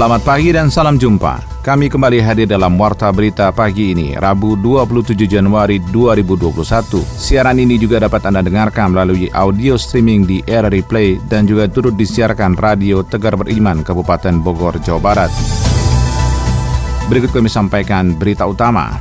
Selamat 0.00 0.24
pagi 0.24 0.48
dan 0.48 0.72
salam 0.72 0.96
jumpa. 0.96 1.60
Kami 1.60 1.92
kembali 1.92 2.24
hadir 2.24 2.48
dalam 2.48 2.72
Warta 2.80 3.12
Berita 3.12 3.52
pagi 3.52 3.92
ini, 3.92 4.16
Rabu 4.16 4.56
27 4.56 5.12
Januari 5.28 5.76
2021. 5.76 7.04
Siaran 7.04 7.60
ini 7.60 7.76
juga 7.76 8.00
dapat 8.00 8.24
Anda 8.24 8.40
dengarkan 8.40 8.96
melalui 8.96 9.28
audio 9.36 9.76
streaming 9.76 10.24
di 10.24 10.40
RRI 10.48 10.88
Play 10.88 11.20
dan 11.28 11.44
juga 11.44 11.68
turut 11.68 12.00
disiarkan 12.00 12.56
Radio 12.56 13.04
Tegar 13.04 13.36
Beriman 13.36 13.84
Kabupaten 13.84 14.40
Bogor, 14.40 14.80
Jawa 14.80 15.04
Barat. 15.04 15.32
Berikut 17.12 17.36
kami 17.36 17.52
sampaikan 17.52 18.16
berita 18.16 18.48
utama. 18.48 18.96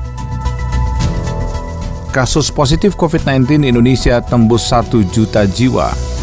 Kasus 2.12 2.52
positif 2.52 3.00
COVID-19 3.00 3.64
Indonesia 3.64 4.20
tembus 4.20 4.68
1 4.68 5.00
juta 5.08 5.48
jiwa. 5.48 6.19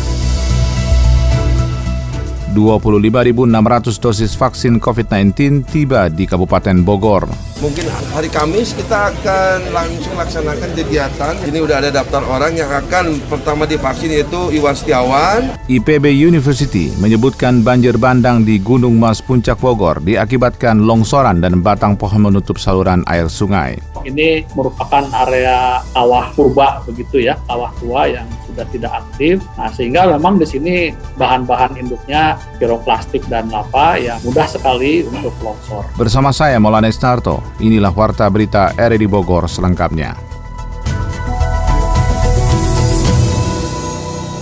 25.600 2.57 4.01
dosis 4.01 4.33
vaksin 4.33 4.81
COVID-19 4.81 5.69
tiba 5.69 6.09
di 6.09 6.25
Kabupaten 6.25 6.81
Bogor. 6.81 7.29
Mungkin 7.61 7.89
hari 8.13 8.29
Kamis 8.33 8.73
kita 8.73 9.13
akan 9.13 9.73
langsung 9.73 10.17
laksanakan 10.17 10.77
kegiatan. 10.77 11.37
Ini 11.45 11.59
udah 11.61 11.85
ada 11.85 11.91
daftar 11.93 12.25
orang 12.25 12.57
yang 12.57 12.69
akan 12.69 13.21
pertama 13.29 13.69
divaksin 13.69 14.13
yaitu 14.13 14.53
Iwan 14.53 14.77
Setiawan. 14.77 15.57
IPB 15.69 16.13
University 16.17 16.93
menyebutkan 17.01 17.61
banjir 17.61 17.97
bandang 18.01 18.45
di 18.45 18.57
Gunung 18.61 18.97
Mas 18.97 19.21
Puncak 19.21 19.61
Bogor 19.61 20.01
diakibatkan 20.05 20.85
longsoran 20.85 21.41
dan 21.45 21.61
batang 21.61 21.97
pohon 21.97 22.29
menutup 22.29 22.57
saluran 22.57 23.05
air 23.09 23.29
sungai. 23.29 23.77
Ini 24.05 24.45
merupakan 24.53 25.05
area 25.27 25.81
kawah 25.93 26.33
purba 26.33 26.81
begitu 26.87 27.25
ya, 27.25 27.35
kawah 27.49 27.73
tua 27.81 28.07
yang 28.09 28.29
sudah 28.57 28.67
tidak 28.73 28.93
aktif. 29.05 29.45
Nah, 29.61 29.69
sehingga 29.69 30.09
memang 30.17 30.41
di 30.41 30.49
sini 30.49 30.75
bahan-bahan 31.21 31.77
induknya 31.77 32.41
piroklastik 32.57 33.29
dan 33.29 33.53
lava 33.53 34.01
yang 34.01 34.17
mudah 34.25 34.49
sekali 34.49 35.05
untuk 35.05 35.37
longsor. 35.45 35.85
Bersama 36.01 36.33
saya 36.33 36.57
Maulana 36.57 36.89
Starto, 36.89 37.45
inilah 37.61 37.93
Warta 37.93 38.25
Berita 38.33 38.73
RRI 38.73 39.05
Bogor 39.05 39.45
selengkapnya. 39.45 40.36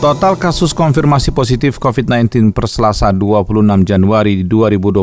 Total 0.05 0.37
kasus 0.37 0.77
konfirmasi 0.77 1.33
positif 1.33 1.81
COVID-19 1.81 2.53
per 2.53 2.69
Selasa 2.69 3.09
26 3.09 3.89
Januari 3.89 4.45
2021 4.45 5.01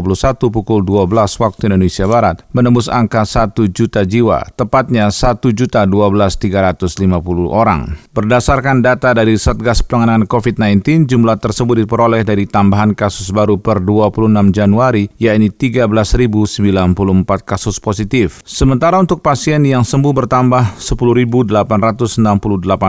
pukul 0.53 0.85
12 0.85 1.41
waktu 1.41 1.73
Indonesia 1.73 2.05
Barat 2.05 2.45
menembus 2.53 2.85
angka 2.85 3.25
1 3.25 3.65
juta 3.73 4.05
jiwa, 4.05 4.45
tepatnya 4.53 5.09
1 5.09 5.41
juta 5.57 5.89
12.350 5.89 7.01
orang. 7.49 7.97
Berdasarkan 8.13 8.85
data 8.85 9.17
dari 9.17 9.41
Satgas 9.41 9.81
Penanganan 9.81 10.29
COVID-19, 10.29 11.09
jumlah 11.09 11.41
tersebut 11.41 11.81
diperoleh 11.81 12.21
dari 12.21 12.45
tambahan 12.45 12.93
kasus 12.93 13.33
baru 13.33 13.57
per 13.57 13.81
26 13.81 14.53
Januari, 14.53 15.09
yakni 15.17 15.49
13.094 15.49 17.41
kasus 17.41 17.81
positif. 17.81 18.45
Sementara 18.45 19.01
untuk 19.01 19.25
pasien 19.25 19.65
yang 19.65 19.81
sembuh 19.81 20.13
bertambah 20.13 20.77
10.868 20.77 22.21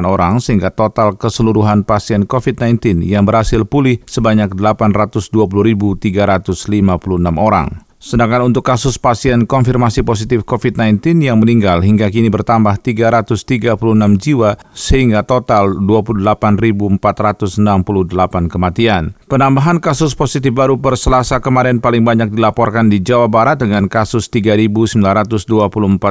orang, 0.04 0.44
sehingga 0.44 0.68
total 0.68 1.16
keseluruhan 1.16 1.88
pasien 1.88 2.01
pasien 2.02 2.26
COVID-19 2.26 3.06
yang 3.06 3.22
berhasil 3.22 3.62
pulih 3.62 4.02
sebanyak 4.10 4.58
820.356 4.58 6.02
orang. 7.38 7.91
Sedangkan 8.02 8.50
untuk 8.50 8.66
kasus 8.66 8.98
pasien 8.98 9.46
konfirmasi 9.46 10.02
positif 10.02 10.42
COVID-19 10.42 11.22
yang 11.22 11.38
meninggal 11.38 11.86
hingga 11.86 12.10
kini 12.10 12.34
bertambah 12.34 12.82
336 12.82 13.78
jiwa 14.18 14.58
sehingga 14.74 15.22
total 15.22 15.78
28.468 15.78 16.98
kematian. 18.50 19.14
Penambahan 19.30 19.78
kasus 19.78 20.18
positif 20.18 20.50
baru 20.50 20.82
per 20.82 20.98
Selasa 20.98 21.38
kemarin 21.38 21.78
paling 21.78 22.02
banyak 22.02 22.34
dilaporkan 22.34 22.90
di 22.90 22.98
Jawa 22.98 23.30
Barat 23.30 23.62
dengan 23.62 23.86
kasus 23.86 24.26
3.924 24.26 24.98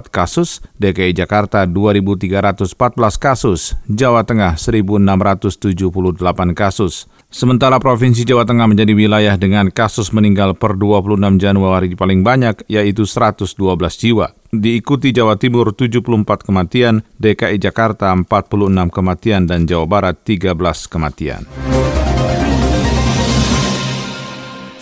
kasus, 0.07 0.63
DKI 0.79 1.11
Jakarta 1.11 1.67
2.314 1.67 2.71
kasus, 3.19 3.75
Jawa 3.91 4.23
Tengah 4.23 4.55
1.678 4.55 6.55
kasus. 6.55 7.11
Sementara 7.31 7.79
Provinsi 7.79 8.27
Jawa 8.27 8.43
Tengah 8.43 8.67
menjadi 8.67 8.91
wilayah 8.91 9.39
dengan 9.39 9.71
kasus 9.71 10.11
meninggal 10.11 10.51
per 10.51 10.75
26 10.75 11.39
Januari 11.39 11.95
paling 11.95 12.27
banyak, 12.27 12.67
yaitu 12.67 13.07
112 13.07 13.55
jiwa. 13.95 14.35
Diikuti 14.51 15.15
Jawa 15.15 15.39
Timur 15.39 15.71
74 15.71 16.27
kematian, 16.43 17.07
DKI 17.15 17.55
Jakarta 17.55 18.11
46 18.11 18.91
kematian, 18.91 19.47
dan 19.47 19.63
Jawa 19.63 19.87
Barat 19.87 20.19
13 20.27 20.59
kematian. 20.91 21.47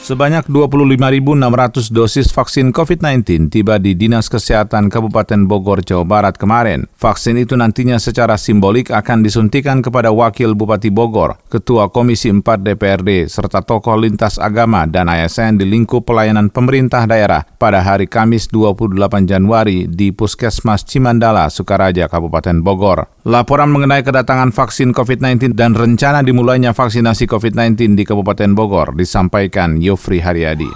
Sebanyak 0.09 0.49
25.600 0.49 1.93
dosis 1.93 2.33
vaksin 2.33 2.73
COVID-19 2.73 3.53
tiba 3.53 3.77
di 3.77 3.93
Dinas 3.93 4.25
Kesehatan 4.25 4.89
Kabupaten 4.89 5.45
Bogor, 5.45 5.85
Jawa 5.85 6.01
Barat 6.01 6.33
kemarin. 6.33 6.89
Vaksin 6.97 7.37
itu 7.37 7.53
nantinya 7.53 8.01
secara 8.01 8.33
simbolik 8.33 8.89
akan 8.89 9.21
disuntikan 9.21 9.85
kepada 9.85 10.09
Wakil 10.09 10.57
Bupati 10.57 10.89
Bogor, 10.89 11.37
Ketua 11.45 11.93
Komisi 11.93 12.33
4 12.33 12.41
DPRD, 12.41 13.29
serta 13.29 13.61
tokoh 13.61 14.01
lintas 14.01 14.41
agama 14.41 14.89
dan 14.89 15.13
ASN 15.13 15.61
di 15.61 15.69
lingkup 15.69 16.09
pelayanan 16.09 16.49
pemerintah 16.49 17.05
daerah 17.05 17.45
pada 17.45 17.85
hari 17.85 18.09
Kamis 18.09 18.49
28 18.49 18.97
Januari 19.29 19.85
di 19.85 20.09
Puskesmas 20.09 20.89
Cimandala, 20.89 21.53
Sukaraja, 21.53 22.09
Kabupaten 22.09 22.65
Bogor. 22.65 23.05
Laporan 23.29 23.69
mengenai 23.69 24.01
kedatangan 24.01 24.49
vaksin 24.49 24.89
COVID-19 24.89 25.53
dan 25.53 25.77
rencana 25.77 26.25
dimulainya 26.25 26.73
vaksinasi 26.73 27.29
COVID-19 27.29 27.93
di 27.93 28.01
Kabupaten 28.09 28.57
Bogor 28.57 28.97
disampaikan 28.97 29.77
Yov 29.77 29.98
Yofri 29.99 30.21
Haryadi. 30.23 30.67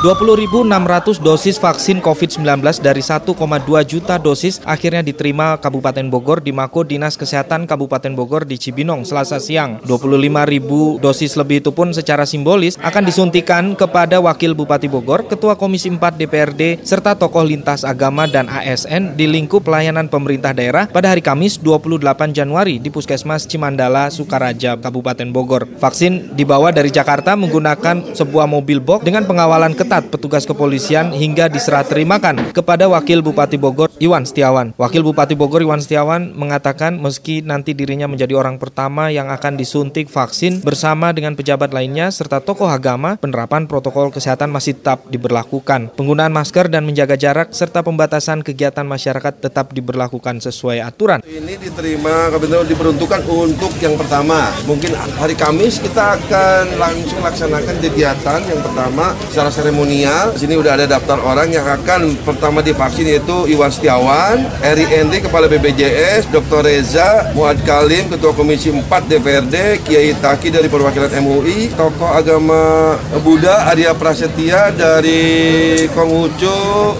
20.600 0.00 1.20
dosis 1.20 1.60
vaksin 1.60 2.00
COVID-19 2.00 2.40
dari 2.80 3.04
1,2 3.04 3.36
juta 3.84 4.16
dosis 4.16 4.56
akhirnya 4.64 5.04
diterima 5.04 5.60
Kabupaten 5.60 6.08
Bogor 6.08 6.40
di 6.40 6.56
Mako 6.56 6.88
Dinas 6.88 7.20
Kesehatan 7.20 7.68
Kabupaten 7.68 8.16
Bogor 8.16 8.48
di 8.48 8.56
Cibinong 8.56 9.04
selasa 9.04 9.36
siang. 9.36 9.76
25.000 9.84 11.04
dosis 11.04 11.36
lebih 11.36 11.60
itu 11.60 11.76
pun 11.76 11.92
secara 11.92 12.24
simbolis 12.24 12.80
akan 12.80 13.04
disuntikan 13.04 13.76
kepada 13.76 14.24
Wakil 14.24 14.56
Bupati 14.56 14.88
Bogor, 14.88 15.28
Ketua 15.28 15.60
Komisi 15.60 15.92
4 15.92 16.16
DPRD, 16.16 16.80
serta 16.80 17.12
tokoh 17.12 17.44
lintas 17.44 17.84
agama 17.84 18.24
dan 18.24 18.48
ASN 18.48 19.20
di 19.20 19.28
lingkup 19.28 19.68
pelayanan 19.68 20.08
pemerintah 20.08 20.56
daerah 20.56 20.88
pada 20.88 21.12
hari 21.12 21.20
Kamis 21.20 21.60
28 21.60 22.00
Januari 22.32 22.80
di 22.80 22.88
Puskesmas 22.88 23.44
Cimandala, 23.44 24.08
Sukaraja, 24.08 24.80
Kabupaten 24.80 25.28
Bogor. 25.28 25.68
Vaksin 25.76 26.32
dibawa 26.32 26.72
dari 26.72 26.88
Jakarta 26.88 27.36
menggunakan 27.36 28.16
sebuah 28.16 28.48
mobil 28.48 28.80
box 28.80 29.04
dengan 29.04 29.28
pengawalan 29.28 29.76
ketat 29.76 29.89
ketat 29.90 30.06
petugas 30.06 30.46
kepolisian 30.46 31.10
hingga 31.10 31.50
diserah 31.50 31.82
terimakan 31.82 32.54
kepada 32.54 32.86
Wakil 32.86 33.26
Bupati 33.26 33.58
Bogor 33.58 33.90
Iwan 33.98 34.22
Setiawan. 34.22 34.70
Wakil 34.78 35.02
Bupati 35.02 35.34
Bogor 35.34 35.66
Iwan 35.66 35.82
Setiawan 35.82 36.30
mengatakan 36.30 36.94
meski 37.02 37.42
nanti 37.42 37.74
dirinya 37.74 38.06
menjadi 38.06 38.38
orang 38.38 38.62
pertama 38.62 39.10
yang 39.10 39.34
akan 39.34 39.58
disuntik 39.58 40.06
vaksin 40.06 40.62
bersama 40.62 41.10
dengan 41.10 41.34
pejabat 41.34 41.74
lainnya 41.74 42.06
serta 42.14 42.38
tokoh 42.38 42.70
agama, 42.70 43.18
penerapan 43.18 43.66
protokol 43.66 44.14
kesehatan 44.14 44.54
masih 44.54 44.78
tetap 44.78 45.10
diberlakukan. 45.10 45.90
Penggunaan 45.98 46.30
masker 46.30 46.70
dan 46.70 46.86
menjaga 46.86 47.18
jarak 47.18 47.50
serta 47.50 47.82
pembatasan 47.82 48.46
kegiatan 48.46 48.86
masyarakat 48.86 49.42
tetap 49.42 49.74
diberlakukan 49.74 50.38
sesuai 50.38 50.86
aturan. 50.86 51.18
Ini 51.26 51.58
diterima 51.58 52.30
kebetulan 52.30 52.70
diperuntukkan 52.70 53.26
untuk 53.26 53.74
yang 53.82 53.98
pertama. 53.98 54.54
Mungkin 54.70 54.94
hari 55.18 55.34
Kamis 55.34 55.82
kita 55.82 56.14
akan 56.14 56.78
langsung 56.78 57.18
laksanakan 57.26 57.74
kegiatan 57.82 58.38
yang 58.46 58.62
pertama 58.62 59.18
secara 59.26 59.50
seremonial 59.50 59.79
seremonial. 59.80 60.36
Di 60.36 60.44
sini 60.44 60.54
udah 60.60 60.76
ada 60.76 60.84
daftar 60.84 61.16
orang 61.24 61.48
yang 61.48 61.64
akan 61.64 62.12
pertama 62.20 62.60
divaksin 62.60 63.08
yaitu 63.08 63.48
Iwan 63.48 63.72
Setiawan, 63.72 64.44
Eri 64.60 64.84
Endri 64.92 65.24
Kepala 65.24 65.48
BPJS, 65.48 66.28
Dr. 66.28 66.68
Reza, 66.68 67.32
Muad 67.32 67.56
Kalim 67.64 68.12
Ketua 68.12 68.36
Komisi 68.36 68.68
4 68.68 68.84
DPRD, 69.08 69.80
Kiai 69.80 70.12
Taki 70.20 70.52
dari 70.52 70.68
perwakilan 70.68 71.08
MUI, 71.24 71.72
tokoh 71.72 72.12
agama 72.12 72.94
Buddha 73.24 73.72
Arya 73.72 73.96
Prasetya 73.96 74.76
dari 74.76 75.88
Konghucu, 75.96 76.52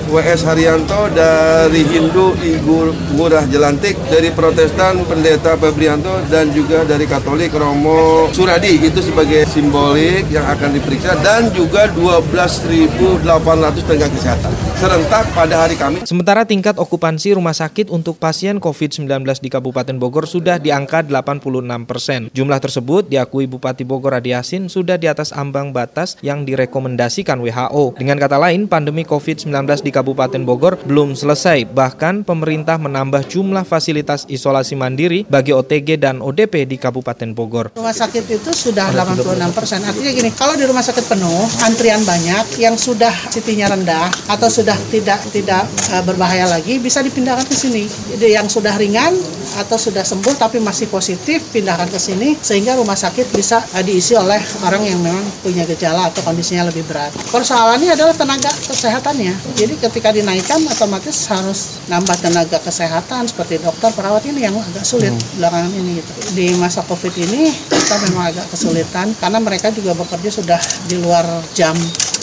WS 0.08 0.48
Haryanto 0.48 1.12
dari 1.12 1.84
Hindu 1.84 2.32
Igu 2.40 3.12
Murah 3.12 3.44
Jelantik, 3.44 4.00
dari 4.08 4.32
Protestan 4.32 5.04
Pendeta 5.04 5.60
Febrianto 5.60 6.24
dan 6.32 6.48
juga 6.56 6.88
dari 6.88 7.04
Katolik 7.04 7.52
Romo 7.52 8.32
Suradi 8.32 8.80
itu 8.80 9.04
sebagai 9.04 9.44
simbolik 9.44 10.30
yang 10.32 10.48
akan 10.48 10.72
diperiksa 10.72 11.18
dan 11.20 11.52
juga 11.52 11.90
12 11.92 12.69
1.800 12.70 13.82
tenaga 13.82 14.06
kesehatan. 14.14 14.69
Serentak 14.80 15.28
pada 15.36 15.60
hari 15.60 15.76
Kamis. 15.76 16.08
Sementara 16.08 16.48
tingkat 16.48 16.80
okupansi 16.80 17.36
rumah 17.36 17.52
sakit 17.52 17.92
untuk 17.92 18.16
pasien 18.16 18.56
COVID-19 18.56 19.28
di 19.44 19.52
Kabupaten 19.52 19.92
Bogor 20.00 20.24
sudah 20.24 20.56
di 20.56 20.72
angka 20.72 21.04
86 21.04 21.84
persen. 21.84 22.32
Jumlah 22.32 22.56
tersebut 22.56 23.04
diakui 23.04 23.44
Bupati 23.44 23.84
Bogor 23.84 24.16
Adi 24.16 24.32
Yasin 24.32 24.72
sudah 24.72 24.96
di 24.96 25.04
atas 25.04 25.36
ambang 25.36 25.76
batas 25.76 26.16
yang 26.24 26.48
direkomendasikan 26.48 27.44
WHO. 27.44 28.00
Dengan 28.00 28.16
kata 28.16 28.40
lain, 28.40 28.72
pandemi 28.72 29.04
COVID-19 29.04 29.52
di 29.84 29.92
Kabupaten 29.92 30.48
Bogor 30.48 30.80
belum 30.88 31.12
selesai. 31.12 31.68
Bahkan 31.68 32.24
pemerintah 32.24 32.80
menambah 32.80 33.28
jumlah 33.28 33.68
fasilitas 33.68 34.24
isolasi 34.32 34.80
mandiri 34.80 35.28
bagi 35.28 35.52
OTG 35.52 36.00
dan 36.00 36.24
ODP 36.24 36.64
di 36.64 36.80
Kabupaten 36.80 37.36
Bogor. 37.36 37.76
Rumah 37.76 37.92
sakit 37.92 38.24
itu 38.32 38.48
sudah 38.56 38.96
86 38.96 39.28
persen. 39.52 39.84
Artinya 39.84 40.08
gini, 40.08 40.32
kalau 40.32 40.56
di 40.56 40.64
rumah 40.64 40.80
sakit 40.80 41.04
penuh, 41.04 41.44
antrian 41.68 42.00
banyak, 42.00 42.56
yang 42.56 42.80
sudah 42.80 43.12
CT-nya 43.28 43.68
rendah 43.68 44.08
atau 44.24 44.48
sudah 44.48 44.69
tidak 44.90 45.20
tidak 45.30 45.64
uh, 45.94 46.02
berbahaya 46.04 46.46
lagi, 46.46 46.78
bisa 46.78 47.00
dipindahkan 47.00 47.46
ke 47.46 47.54
sini. 47.56 47.84
Jadi 47.86 48.34
yang 48.34 48.46
sudah 48.50 48.74
ringan 48.76 49.14
atau 49.58 49.76
sudah 49.76 50.06
sembuh 50.06 50.36
tapi 50.38 50.62
masih 50.62 50.86
positif, 50.92 51.42
pindahkan 51.50 51.90
ke 51.90 51.98
sini 51.98 52.38
sehingga 52.38 52.78
rumah 52.78 52.96
sakit 52.96 53.34
bisa 53.34 53.62
uh, 53.62 53.82
diisi 53.82 54.14
oleh 54.14 54.38
orang 54.66 54.82
yang 54.86 54.98
memang 55.00 55.22
punya 55.42 55.66
gejala 55.66 56.10
atau 56.10 56.22
kondisinya 56.22 56.68
lebih 56.68 56.86
berat. 56.86 57.10
Persoalannya 57.30 57.94
adalah 57.94 58.14
tenaga 58.14 58.50
kesehatannya. 58.50 59.34
Jadi 59.58 59.74
ketika 59.80 60.14
dinaikkan 60.14 60.62
otomatis 60.68 61.26
harus 61.30 61.80
nambah 61.90 62.16
tenaga 62.20 62.58
kesehatan 62.62 63.26
seperti 63.26 63.62
dokter, 63.62 63.90
perawat 63.94 64.22
ini 64.28 64.46
yang 64.46 64.54
agak 64.56 64.84
sulit 64.86 65.10
hmm. 65.10 65.40
belakangan 65.40 65.72
ini 65.74 65.90
gitu. 66.00 66.12
Di 66.36 66.46
masa 66.60 66.84
Covid 66.86 67.14
ini 67.16 67.50
kita 67.50 67.96
memang 68.10 68.30
agak 68.30 68.46
kesulitan 68.52 69.12
karena 69.18 69.38
mereka 69.42 69.72
juga 69.74 69.96
bekerja 69.96 70.30
sudah 70.30 70.60
di 70.86 70.96
luar 71.00 71.26
jam 71.54 71.74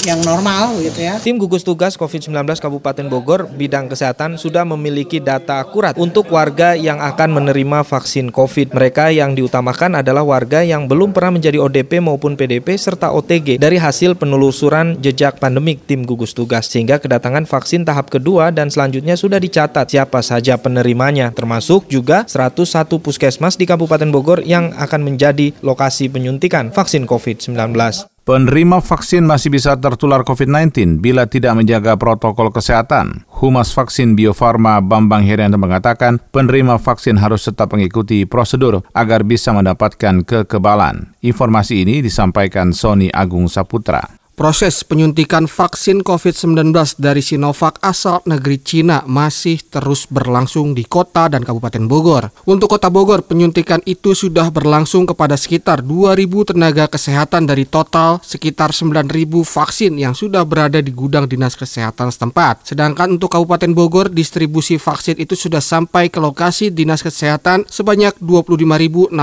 yang 0.07 0.24
normal 0.24 0.80
gitu 0.80 1.04
ya. 1.04 1.19
Tim 1.19 1.36
gugus 1.36 1.68
tugas 1.68 2.00
COVID-19 2.00 2.31
Kabupaten 2.63 3.06
Bogor 3.12 3.51
bidang 3.51 3.92
kesehatan 3.92 4.39
sudah 4.39 4.63
memiliki 4.63 5.19
data 5.19 5.59
akurat 5.59 6.00
untuk 6.00 6.31
warga 6.31 6.80
yang 6.80 7.04
akan 7.04 7.44
menerima 7.44 7.83
vaksin 7.83 8.31
COVID. 8.31 8.71
Mereka 8.71 9.12
yang 9.12 9.36
diutamakan 9.36 10.00
adalah 10.00 10.24
warga 10.24 10.63
yang 10.63 10.88
belum 10.88 11.12
pernah 11.12 11.36
menjadi 11.36 11.59
ODP 11.59 12.00
maupun 12.00 12.39
PDP 12.39 12.80
serta 12.80 13.12
OTG 13.12 13.59
dari 13.59 13.75
hasil 13.75 14.15
penelusuran 14.15 14.95
jejak 15.04 15.44
pandemik 15.44 15.83
tim 15.83 16.07
gugus 16.07 16.31
tugas 16.31 16.71
sehingga 16.71 17.04
kedatangan 17.04 17.44
vaksin 17.44 17.83
tahap 17.83 18.07
kedua 18.07 18.56
dan 18.56 18.71
selanjutnya 18.71 19.19
sudah 19.19 19.44
dicatat 19.44 19.92
siapa 19.92 20.24
saja 20.24 20.56
penerimanya 20.56 21.36
termasuk 21.36 21.92
juga 21.92 22.24
101 22.24 22.88
puskesmas 23.04 23.59
di 23.59 23.68
Kabupaten 23.68 24.07
Bogor 24.07 24.39
yang 24.48 24.71
akan 24.71 25.04
menjadi 25.04 25.51
lokasi 25.59 26.07
penyuntikan 26.07 26.71
vaksin 26.71 27.04
COVID-19. 27.04 28.17
Penerima 28.28 28.84
vaksin 28.84 29.24
masih 29.24 29.48
bisa 29.48 29.80
tertular 29.80 30.20
COVID-19 30.28 31.00
bila 31.00 31.32
tidak 31.32 31.56
menjaga 31.56 31.96
protokol 31.96 32.52
kesehatan. 32.52 33.24
Humas 33.40 33.72
Vaksin 33.72 34.20
Bio 34.20 34.36
Farma 34.36 34.84
Bambang 34.84 35.24
Herianto 35.24 35.56
mengatakan 35.56 36.20
penerima 36.36 36.76
vaksin 36.76 37.16
harus 37.16 37.48
tetap 37.48 37.72
mengikuti 37.72 38.28
prosedur 38.28 38.84
agar 38.92 39.24
bisa 39.24 39.56
mendapatkan 39.56 40.28
kekebalan. 40.28 41.16
Informasi 41.24 41.88
ini 41.88 42.04
disampaikan 42.04 42.76
Sony 42.76 43.08
Agung 43.16 43.48
Saputra. 43.48 44.17
Proses 44.38 44.86
penyuntikan 44.86 45.50
vaksin 45.50 46.06
COVID-19 46.06 46.69
dari 47.01 47.25
Sinovac 47.25 47.81
asal 47.81 48.22
negeri 48.30 48.62
Cina 48.62 49.01
masih 49.10 49.57
terus 49.66 50.06
berlangsung 50.06 50.78
di 50.78 50.86
kota 50.86 51.25
dan 51.25 51.42
Kabupaten 51.42 51.89
Bogor. 51.89 52.30
Untuk 52.45 52.69
kota 52.69 52.94
Bogor, 52.94 53.25
penyuntikan 53.25 53.81
itu 53.89 54.13
sudah 54.13 54.54
berlangsung 54.54 55.10
kepada 55.10 55.34
sekitar 55.34 55.81
2.000 55.81 56.54
tenaga 56.54 56.86
kesehatan 56.86 57.50
dari 57.50 57.66
total 57.66 58.22
sekitar 58.22 58.78
9.000 58.78 59.10
vaksin 59.42 59.98
yang 59.98 60.13
sudah 60.13 60.45
berada 60.45 60.86
di 60.86 60.94
gudang 60.94 61.25
dinas 61.25 61.57
kesehatan 61.57 62.13
setempat. 62.13 62.62
Sedangkan 62.62 63.18
untuk 63.18 63.33
Kabupaten 63.33 63.74
Bogor, 63.74 64.13
distribusi 64.13 64.78
vaksin 64.78 65.18
itu 65.18 65.33
sudah 65.33 65.66
sampai 65.66 66.13
ke 66.13 66.22
lokasi 66.22 66.69
dinas 66.69 67.01
kesehatan 67.01 67.66
sebanyak 67.66 68.13
25.600 68.22 69.18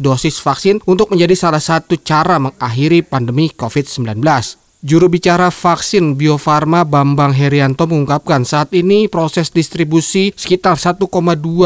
dosis 0.00 0.40
vaksin 0.40 0.80
untuk 0.88 1.12
menjadi 1.12 1.36
salah 1.36 1.60
satu 1.60 2.00
cara 2.00 2.40
mengakhiri 2.40 3.04
pandemi 3.04 3.52
COVID-19. 3.52 4.45
Juru 4.84 5.08
bicara 5.08 5.48
vaksin 5.48 6.20
Bio 6.20 6.36
Farma 6.36 6.84
Bambang 6.84 7.32
Herianto 7.32 7.88
mengungkapkan 7.88 8.44
saat 8.44 8.76
ini 8.76 9.08
proses 9.08 9.48
distribusi 9.48 10.36
sekitar 10.36 10.76
1,2 10.76 11.00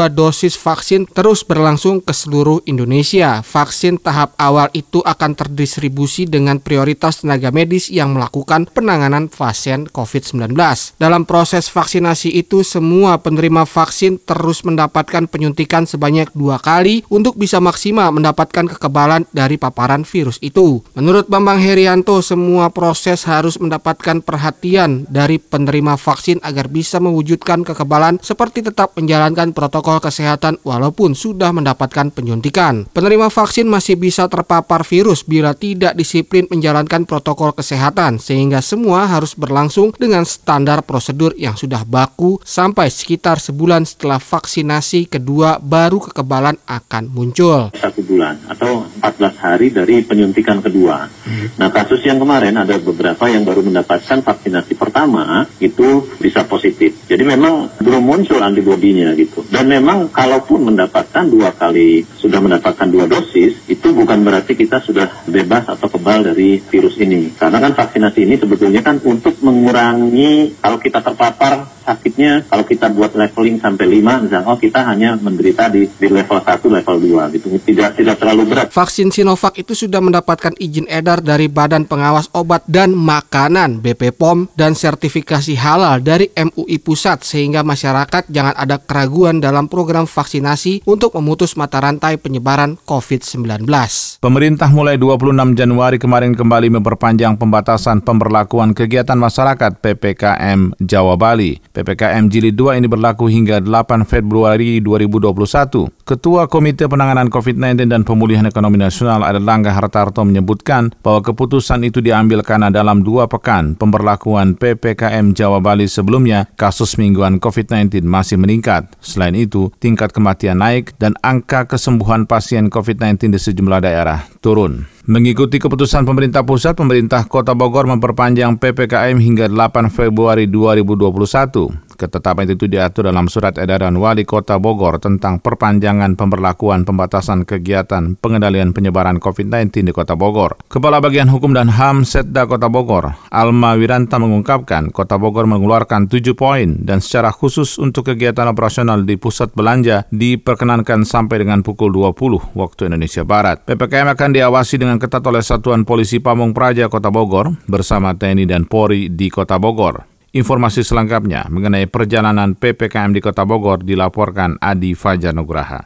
dosis 0.07 0.55
vaksin 0.55 1.03
terus 1.11 1.43
berlangsung 1.43 1.99
ke 1.99 2.15
seluruh 2.15 2.63
Indonesia. 2.63 3.43
Vaksin 3.43 3.99
tahap 3.99 4.31
awal 4.39 4.71
itu 4.71 5.03
akan 5.03 5.35
terdistribusi 5.35 6.23
dengan 6.23 6.63
prioritas 6.63 7.19
tenaga 7.19 7.51
medis 7.51 7.91
yang 7.91 8.15
melakukan 8.15 8.71
penanganan 8.71 9.27
pasien 9.27 9.91
COVID-19. 9.91 10.55
Dalam 10.95 11.27
proses 11.27 11.67
vaksinasi 11.67 12.31
itu 12.31 12.63
semua 12.63 13.19
penerima 13.19 13.67
vaksin 13.67 14.23
terus 14.23 14.63
mendapatkan 14.63 15.27
penyuntikan 15.27 15.83
sebanyak 15.83 16.31
dua 16.31 16.63
kali 16.63 17.03
untuk 17.11 17.35
bisa 17.35 17.59
maksimal 17.59 18.07
mendapatkan 18.15 18.71
kekebalan 18.71 19.27
dari 19.35 19.59
paparan 19.59 20.07
virus 20.07 20.39
itu. 20.39 20.79
Menurut 20.95 21.27
Bambang 21.27 21.59
Herianto 21.59 22.23
semua 22.23 22.71
proses 22.71 23.00
proses 23.01 23.25
harus 23.25 23.57
mendapatkan 23.57 24.21
perhatian 24.21 25.09
dari 25.09 25.41
penerima 25.41 25.97
vaksin 25.97 26.37
agar 26.45 26.69
bisa 26.69 27.01
mewujudkan 27.01 27.65
kekebalan 27.65 28.21
seperti 28.21 28.61
tetap 28.61 28.93
menjalankan 28.93 29.57
protokol 29.57 29.97
kesehatan 29.97 30.61
walaupun 30.61 31.17
sudah 31.17 31.49
mendapatkan 31.49 32.13
penyuntikan. 32.13 32.85
Penerima 32.93 33.33
vaksin 33.33 33.65
masih 33.65 33.97
bisa 33.97 34.29
terpapar 34.29 34.85
virus 34.85 35.25
bila 35.25 35.57
tidak 35.57 35.97
disiplin 35.97 36.45
menjalankan 36.45 37.09
protokol 37.09 37.57
kesehatan 37.57 38.21
sehingga 38.21 38.61
semua 38.61 39.09
harus 39.09 39.33
berlangsung 39.33 39.97
dengan 39.97 40.21
standar 40.21 40.85
prosedur 40.85 41.33
yang 41.33 41.57
sudah 41.57 41.81
baku 41.81 42.37
sampai 42.45 42.93
sekitar 42.93 43.41
sebulan 43.41 43.81
setelah 43.81 44.21
vaksinasi 44.21 45.09
kedua 45.09 45.57
baru 45.57 46.05
kekebalan 46.05 46.53
akan 46.69 47.09
muncul. 47.09 47.73
Satu 47.73 48.05
bulan 48.05 48.37
atau 48.45 48.85
14 49.01 49.41
hari 49.41 49.73
dari 49.73 50.05
penyuntikan 50.05 50.61
kedua. 50.61 51.09
Nah 51.57 51.73
kasus 51.73 52.05
yang 52.05 52.21
kemarin 52.21 52.61
ada 52.61 52.77
beberapa 52.91 53.31
yang 53.31 53.47
baru 53.47 53.63
mendapatkan 53.63 54.21
vaksinasi 54.21 54.75
pertama 54.75 55.47
itu 55.63 56.05
bisa 56.19 56.43
positif. 56.45 56.93
Jadi 57.07 57.23
memang 57.23 57.71
belum 57.79 58.03
muncul 58.03 58.43
antibodinya 58.43 59.15
gitu. 59.15 59.47
Dan 59.47 59.71
memang 59.71 60.11
kalaupun 60.11 60.67
mendapatkan 60.69 61.25
dua 61.31 61.55
kali 61.55 62.03
sudah 62.19 62.43
mendapatkan 62.43 62.87
dua 62.91 63.07
dosis, 63.07 63.55
itu 63.71 63.87
bukan 63.95 64.21
berarti 64.21 64.53
kita 64.53 64.83
sudah 64.83 65.07
bebas 65.25 65.71
atau 65.71 65.87
kebal 65.87 66.27
dari 66.27 66.59
virus 66.59 66.99
ini. 66.99 67.31
Karena 67.33 67.63
kan 67.63 67.73
vaksinasi 67.73 68.19
ini 68.27 68.35
sebetulnya 68.37 68.83
kan 68.83 68.99
untuk 69.01 69.39
mengurangi 69.41 70.59
kalau 70.59 70.77
kita 70.77 70.99
terpapar 70.99 71.81
sakitnya 71.81 72.45
kalau 72.47 72.63
kita 72.63 72.87
buat 72.93 73.11
leveling 73.17 73.57
sampai 73.57 73.85
5 73.99 74.23
misalnya 74.25 74.47
oh 74.47 74.57
kita 74.57 74.79
hanya 74.85 75.17
menderita 75.17 75.67
di, 75.67 75.89
di 75.89 76.07
level 76.07 76.39
1 76.39 76.61
level 76.61 76.95
2 77.27 77.35
gitu 77.35 77.47
tidak 77.65 77.97
tidak 77.97 78.15
terlalu 78.17 78.43
berat. 78.53 78.67
Vaksin 78.71 79.09
Sinovac 79.13 79.57
itu 79.57 79.73
sudah 79.73 79.99
mendapatkan 80.01 80.53
izin 80.57 80.87
edar 80.87 81.21
dari 81.21 81.51
Badan 81.51 81.85
Pengawas 81.85 82.29
Obat 82.33 82.65
dan 82.65 82.80
Makanan 82.89 83.85
BP 83.85 84.17
POM 84.17 84.49
dan 84.57 84.73
sertifikasi 84.73 85.53
halal 85.61 86.01
dari 86.01 86.33
MUI 86.33 86.81
Pusat 86.81 87.21
sehingga 87.21 87.61
masyarakat 87.61 88.25
jangan 88.33 88.57
ada 88.57 88.81
keraguan 88.81 89.37
dalam 89.37 89.69
program 89.69 90.09
vaksinasi 90.09 90.81
untuk 90.89 91.13
memutus 91.13 91.53
mata 91.53 91.77
rantai 91.77 92.17
penyebaran 92.17 92.81
COVID-19. 92.89 93.69
Pemerintah 94.17 94.73
mulai 94.73 94.97
26 94.97 95.53
Januari 95.53 96.01
kemarin 96.01 96.33
kembali 96.33 96.81
memperpanjang 96.81 97.37
pembatasan 97.37 98.01
pemberlakuan 98.01 98.73
kegiatan 98.73 99.21
masyarakat 99.21 99.77
PPKM 99.77 100.81
Jawa 100.81 101.13
Bali. 101.13 101.61
PPKM 101.77 102.25
Jilid 102.33 102.57
2 102.57 102.81
ini 102.81 102.89
berlaku 102.89 103.29
hingga 103.29 103.61
8 103.61 104.09
Februari 104.09 104.81
2021. 104.81 105.91
Ketua 106.01 106.49
Komite 106.49 106.89
Penanganan 106.89 107.29
COVID-19 107.29 107.91
dan 107.91 108.01
Pemulihan 108.07 108.49
Ekonomi 108.49 108.81
Nasional 108.81 109.21
Langga 109.37 109.75
Hartarto 109.75 110.23
menyebutkan 110.23 110.95
bahwa 111.03 111.19
keputusan 111.19 111.83
itu 111.83 111.99
diambil 111.99 112.39
karena 112.39 112.70
dalam 112.71 113.05
dua 113.05 113.27
pekan 113.27 113.75
pemberlakuan 113.77 114.55
PPKM 114.55 115.35
Jawa 115.35 115.59
Bali 115.59 115.85
sebelumnya, 115.85 116.49
kasus 116.55 116.95
mingguan 116.97 117.37
COVID-19 117.37 118.07
masih 118.07 118.39
meningkat. 118.39 118.89
Selain 119.03 119.35
itu, 119.35 119.69
tingkat 119.77 120.15
kematian 120.15 120.59
naik 120.63 120.95
dan 120.97 121.13
angka 121.21 121.67
kesembuhan 121.67 122.23
pasien 122.25 122.71
COVID-19 122.71 123.35
di 123.35 123.39
sejumlah 123.39 123.83
daerah 123.83 124.25
turun. 124.39 124.87
Mengikuti 125.09 125.57
keputusan 125.57 126.05
pemerintah 126.05 126.45
pusat, 126.45 126.77
pemerintah 126.77 127.25
Kota 127.25 127.57
Bogor 127.57 127.89
memperpanjang 127.89 128.55
PPKM 128.55 129.17
hingga 129.17 129.49
8 129.49 129.89
Februari 129.89 130.45
2021. 130.45 131.90
Ketetapan 132.01 132.49
itu 132.49 132.65
diatur 132.65 133.13
dalam 133.13 133.29
surat 133.29 133.53
edaran 133.61 133.93
Wali 133.93 134.25
Kota 134.25 134.57
Bogor 134.57 134.97
tentang 134.97 135.37
perpanjangan 135.37 136.17
pemberlakuan 136.17 136.81
pembatasan 136.81 137.45
kegiatan 137.45 138.17
pengendalian 138.17 138.73
penyebaran 138.73 139.21
COVID-19 139.21 139.85
di 139.85 139.93
Kota 139.93 140.17
Bogor. 140.17 140.57
Kepala 140.65 140.97
Bagian 140.97 141.29
Hukum 141.29 141.53
dan 141.53 141.69
HAM 141.69 142.01
Setda 142.01 142.49
Kota 142.49 142.73
Bogor, 142.73 143.13
Alma 143.29 143.77
Wiranta 143.77 144.17
mengungkapkan 144.17 144.89
Kota 144.89 145.21
Bogor 145.21 145.45
mengeluarkan 145.45 146.09
tujuh 146.09 146.33
poin 146.33 146.81
dan 146.81 147.05
secara 147.05 147.29
khusus 147.29 147.77
untuk 147.77 148.09
kegiatan 148.09 148.49
operasional 148.49 149.05
di 149.05 149.21
pusat 149.21 149.53
belanja 149.53 150.09
diperkenankan 150.09 151.05
sampai 151.05 151.45
dengan 151.45 151.61
pukul 151.61 151.93
20 151.93 152.57
waktu 152.57 152.89
Indonesia 152.89 153.21
Barat. 153.21 153.61
PPKM 153.69 154.09
akan 154.17 154.29
diawasi 154.33 154.81
dengan 154.81 154.97
ketat 154.97 155.21
oleh 155.21 155.45
Satuan 155.45 155.85
Polisi 155.85 156.17
Pamung 156.17 156.57
Praja 156.57 156.89
Kota 156.89 157.13
Bogor 157.13 157.53
bersama 157.69 158.17
TNI 158.17 158.49
dan 158.49 158.65
Polri 158.65 159.13
di 159.13 159.29
Kota 159.29 159.61
Bogor. 159.61 160.09
Informasi 160.31 160.87
selengkapnya 160.87 161.51
mengenai 161.51 161.91
perjalanan 161.91 162.55
PPKM 162.55 163.11
di 163.11 163.19
Kota 163.19 163.43
Bogor 163.43 163.83
dilaporkan 163.83 164.55
Adi 164.63 164.95
Fajar 164.95 165.35
Nugraha. 165.35 165.83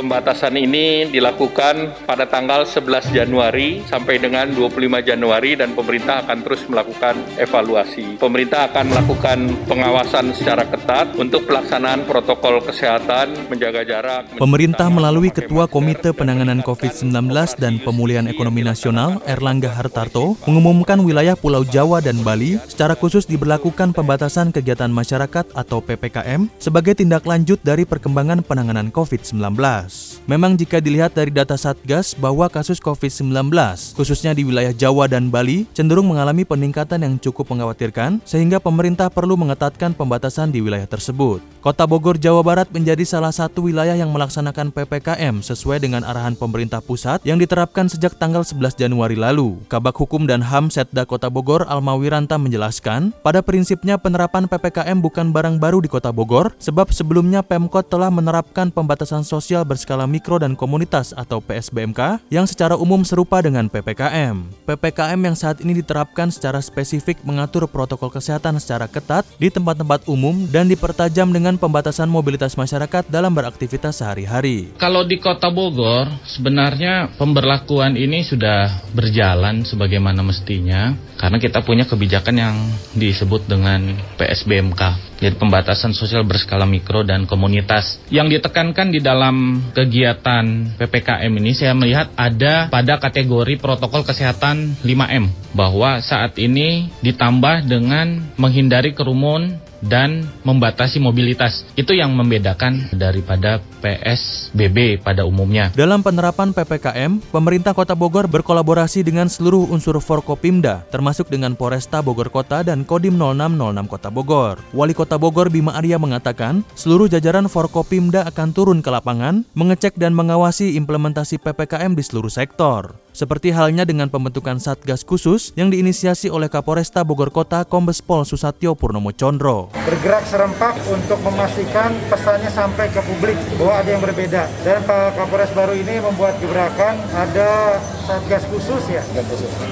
Pembatasan 0.00 0.56
ini 0.56 1.12
dilakukan 1.12 2.08
pada 2.08 2.24
tanggal 2.24 2.64
11 2.64 3.12
Januari 3.12 3.84
sampai 3.84 4.16
dengan 4.16 4.48
25 4.48 4.96
Januari 5.04 5.60
dan 5.60 5.76
pemerintah 5.76 6.24
akan 6.24 6.40
terus 6.40 6.64
melakukan 6.72 7.20
evaluasi. 7.36 8.16
Pemerintah 8.16 8.72
akan 8.72 8.96
melakukan 8.96 9.38
pengawasan 9.68 10.32
secara 10.32 10.64
ketat 10.64 11.12
untuk 11.20 11.44
pelaksanaan 11.44 12.08
protokol 12.08 12.64
kesehatan, 12.64 13.52
menjaga 13.52 13.84
jarak. 13.84 14.40
Pemerintah 14.40 14.88
melalui 14.88 15.28
Ketua 15.28 15.68
Komite 15.68 16.16
Penanganan 16.16 16.64
COVID-19 16.64 17.60
dan 17.60 17.76
Pemulihan 17.84 18.24
Ekonomi 18.24 18.64
Nasional, 18.64 19.20
Erlangga 19.28 19.68
Hartarto, 19.68 20.32
mengumumkan 20.48 20.96
wilayah 21.04 21.36
Pulau 21.36 21.60
Jawa 21.60 22.00
dan 22.00 22.24
Bali 22.24 22.56
secara 22.72 22.96
khusus 22.96 23.28
diberlakukan 23.28 23.92
pembatasan 23.92 24.48
kegiatan 24.48 24.88
masyarakat 24.88 25.52
atau 25.52 25.84
PPKM 25.84 26.48
sebagai 26.56 26.96
tindak 26.96 27.28
lanjut 27.28 27.60
dari 27.60 27.84
perkembangan 27.84 28.40
penanganan 28.40 28.88
COVID-19. 28.88 29.89
Memang 30.26 30.54
jika 30.54 30.78
dilihat 30.78 31.12
dari 31.14 31.34
data 31.34 31.58
Satgas 31.58 32.14
bahwa 32.14 32.46
kasus 32.46 32.78
COVID-19, 32.78 33.50
khususnya 33.94 34.30
di 34.30 34.46
wilayah 34.46 34.70
Jawa 34.70 35.10
dan 35.10 35.28
Bali, 35.28 35.66
cenderung 35.74 36.08
mengalami 36.08 36.46
peningkatan 36.46 37.02
yang 37.02 37.14
cukup 37.18 37.50
mengkhawatirkan, 37.50 38.22
sehingga 38.22 38.62
pemerintah 38.62 39.10
perlu 39.10 39.34
mengetatkan 39.34 39.92
pembatasan 39.92 40.54
di 40.54 40.62
wilayah 40.62 40.86
tersebut. 40.86 41.42
Kota 41.60 41.84
Bogor, 41.84 42.16
Jawa 42.16 42.40
Barat 42.40 42.72
menjadi 42.72 43.04
salah 43.04 43.34
satu 43.34 43.68
wilayah 43.68 43.92
yang 43.92 44.08
melaksanakan 44.08 44.72
PPKM 44.72 45.44
sesuai 45.44 45.84
dengan 45.84 46.06
arahan 46.08 46.32
pemerintah 46.32 46.80
pusat 46.80 47.20
yang 47.26 47.36
diterapkan 47.36 47.84
sejak 47.84 48.16
tanggal 48.16 48.40
11 48.40 48.80
Januari 48.80 49.12
lalu. 49.12 49.60
Kabak 49.68 49.92
Hukum 49.98 50.24
dan 50.24 50.40
HAM 50.40 50.72
Setda 50.72 51.04
Kota 51.04 51.28
Bogor, 51.28 51.68
Alma 51.68 51.98
Wiranta 52.00 52.40
menjelaskan, 52.40 53.12
pada 53.20 53.44
prinsipnya 53.44 54.00
penerapan 54.00 54.48
PPKM 54.48 55.04
bukan 55.04 55.36
barang 55.36 55.60
baru 55.60 55.84
di 55.84 55.92
Kota 55.92 56.08
Bogor, 56.08 56.56
sebab 56.56 56.88
sebelumnya 56.94 57.44
Pemkot 57.44 57.92
telah 57.92 58.08
menerapkan 58.08 58.72
pembatasan 58.72 59.20
sosial 59.20 59.68
berskala 59.80 60.04
mikro 60.04 60.36
dan 60.36 60.52
komunitas 60.52 61.16
atau 61.16 61.40
PSBMK 61.40 62.20
yang 62.28 62.44
secara 62.44 62.76
umum 62.76 63.00
serupa 63.00 63.40
dengan 63.40 63.64
PPKM. 63.72 64.36
PPKM 64.68 65.16
yang 65.16 65.32
saat 65.32 65.64
ini 65.64 65.80
diterapkan 65.80 66.28
secara 66.28 66.60
spesifik 66.60 67.24
mengatur 67.24 67.64
protokol 67.64 68.12
kesehatan 68.12 68.60
secara 68.60 68.84
ketat 68.84 69.24
di 69.40 69.48
tempat-tempat 69.48 70.04
umum 70.04 70.44
dan 70.52 70.68
dipertajam 70.68 71.32
dengan 71.32 71.56
pembatasan 71.56 72.12
mobilitas 72.12 72.60
masyarakat 72.60 73.08
dalam 73.08 73.32
beraktivitas 73.32 74.04
sehari-hari. 74.04 74.76
Kalau 74.76 75.08
di 75.08 75.16
Kota 75.16 75.48
Bogor, 75.48 76.12
sebenarnya 76.28 77.16
pemberlakuan 77.16 77.96
ini 77.96 78.20
sudah 78.20 78.84
berjalan 78.92 79.64
sebagaimana 79.64 80.20
mestinya 80.20 80.92
karena 81.20 81.36
kita 81.36 81.60
punya 81.60 81.84
kebijakan 81.84 82.32
yang 82.40 82.56
disebut 82.96 83.44
dengan 83.44 83.92
PSBMK. 84.16 85.12
Jadi 85.20 85.36
pembatasan 85.36 85.92
sosial 85.92 86.24
berskala 86.24 86.64
mikro 86.64 87.04
dan 87.04 87.28
komunitas. 87.28 88.00
Yang 88.08 88.40
ditekankan 88.40 88.88
di 88.88 89.04
dalam 89.04 89.60
kegiatan 89.76 90.72
PPKM 90.80 91.32
ini 91.36 91.52
saya 91.52 91.76
melihat 91.76 92.08
ada 92.16 92.72
pada 92.72 92.96
kategori 92.96 93.60
protokol 93.60 94.00
kesehatan 94.00 94.80
5M 94.80 95.28
bahwa 95.52 96.00
saat 96.00 96.40
ini 96.40 96.88
ditambah 97.04 97.68
dengan 97.68 98.24
menghindari 98.40 98.96
kerumun 98.96 99.60
dan 99.84 100.28
membatasi 100.44 101.00
mobilitas. 101.00 101.64
Itu 101.76 101.96
yang 101.96 102.12
membedakan 102.16 102.92
daripada 102.96 103.60
PSBB 103.80 105.00
pada 105.00 105.24
umumnya. 105.24 105.72
Dalam 105.72 106.04
penerapan 106.04 106.52
PPKM, 106.52 107.32
pemerintah 107.32 107.72
Kota 107.72 107.96
Bogor 107.96 108.28
berkolaborasi 108.28 109.00
dengan 109.00 109.26
seluruh 109.26 109.72
unsur 109.72 109.96
Forkopimda, 109.98 110.84
termasuk 110.92 111.32
dengan 111.32 111.56
Poresta 111.56 112.04
Bogor 112.04 112.28
Kota 112.28 112.60
dan 112.60 112.84
Kodim 112.84 113.16
0606 113.16 113.88
Kota 113.88 114.08
Bogor. 114.12 114.56
Wali 114.76 114.92
Kota 114.92 115.16
Bogor 115.16 115.48
Bima 115.48 115.76
Arya 115.76 115.96
mengatakan, 115.96 116.60
seluruh 116.76 117.08
jajaran 117.08 117.48
Forkopimda 117.48 118.28
akan 118.28 118.52
turun 118.52 118.78
ke 118.84 118.92
lapangan, 118.92 119.42
mengecek 119.56 119.96
dan 119.96 120.12
mengawasi 120.12 120.76
implementasi 120.76 121.40
PPKM 121.40 121.96
di 121.96 122.04
seluruh 122.04 122.30
sektor. 122.30 123.00
Seperti 123.10 123.50
halnya 123.50 123.82
dengan 123.82 124.06
pembentukan 124.06 124.62
Satgas 124.62 125.02
khusus 125.02 125.50
yang 125.58 125.68
diinisiasi 125.74 126.30
oleh 126.30 126.46
Kapolresta 126.46 127.02
Bogor 127.02 127.34
Kota 127.34 127.66
Kombes 127.66 127.98
Pol 127.98 128.22
Susatyo 128.22 128.78
Purnomo 128.78 129.10
Chondro. 129.10 129.69
Bergerak 129.70 130.26
serempak 130.26 130.74
untuk 130.90 131.18
memastikan 131.22 131.94
pesannya 132.10 132.50
sampai 132.50 132.90
ke 132.90 132.98
publik 133.06 133.38
bahwa 133.58 133.74
ada 133.78 133.88
yang 133.94 134.02
berbeda. 134.02 134.50
Dan 134.66 134.82
Pak 134.82 135.14
Kapolres 135.18 135.50
baru 135.54 135.78
ini 135.78 136.02
membuat 136.02 136.38
gebrakan 136.42 136.98
ada 137.14 137.78
Satgas 138.10 138.42
khusus 138.50 138.82
ya. 138.90 139.02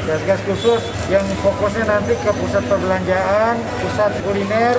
Satgas 0.07 0.41
khusus 0.47 0.83
yang 1.11 1.27
fokusnya 1.43 1.91
nanti 1.91 2.15
ke 2.15 2.31
pusat 2.39 2.63
perbelanjaan, 2.71 3.59
pusat 3.83 4.13
kuliner, 4.23 4.77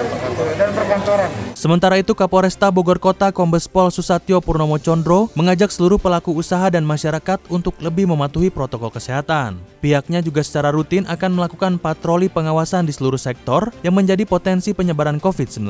dan 0.55 0.69
perkantoran. 0.71 1.29
Sementara 1.59 1.99
itu 1.99 2.15
Kapolresta 2.15 2.71
Bogor 2.71 3.03
Kota 3.03 3.35
Kombes 3.35 3.67
Pol 3.67 3.91
Susatyo 3.91 4.39
Purnomo 4.39 4.79
Chondro 4.79 5.27
mengajak 5.35 5.73
seluruh 5.73 5.99
pelaku 5.99 6.31
usaha 6.31 6.71
dan 6.71 6.87
masyarakat 6.87 7.43
untuk 7.51 7.75
lebih 7.83 8.07
mematuhi 8.07 8.47
protokol 8.47 8.93
kesehatan. 8.95 9.59
Pihaknya 9.79 10.19
juga 10.19 10.43
secara 10.43 10.71
rutin 10.75 11.07
akan 11.07 11.39
melakukan 11.39 11.79
patroli 11.79 12.27
pengawasan 12.27 12.87
di 12.87 12.93
seluruh 12.95 13.19
sektor 13.19 13.71
yang 13.83 13.95
menjadi 13.95 14.23
potensi 14.23 14.71
penyebaran 14.71 15.08
COVID-19. 15.17 15.65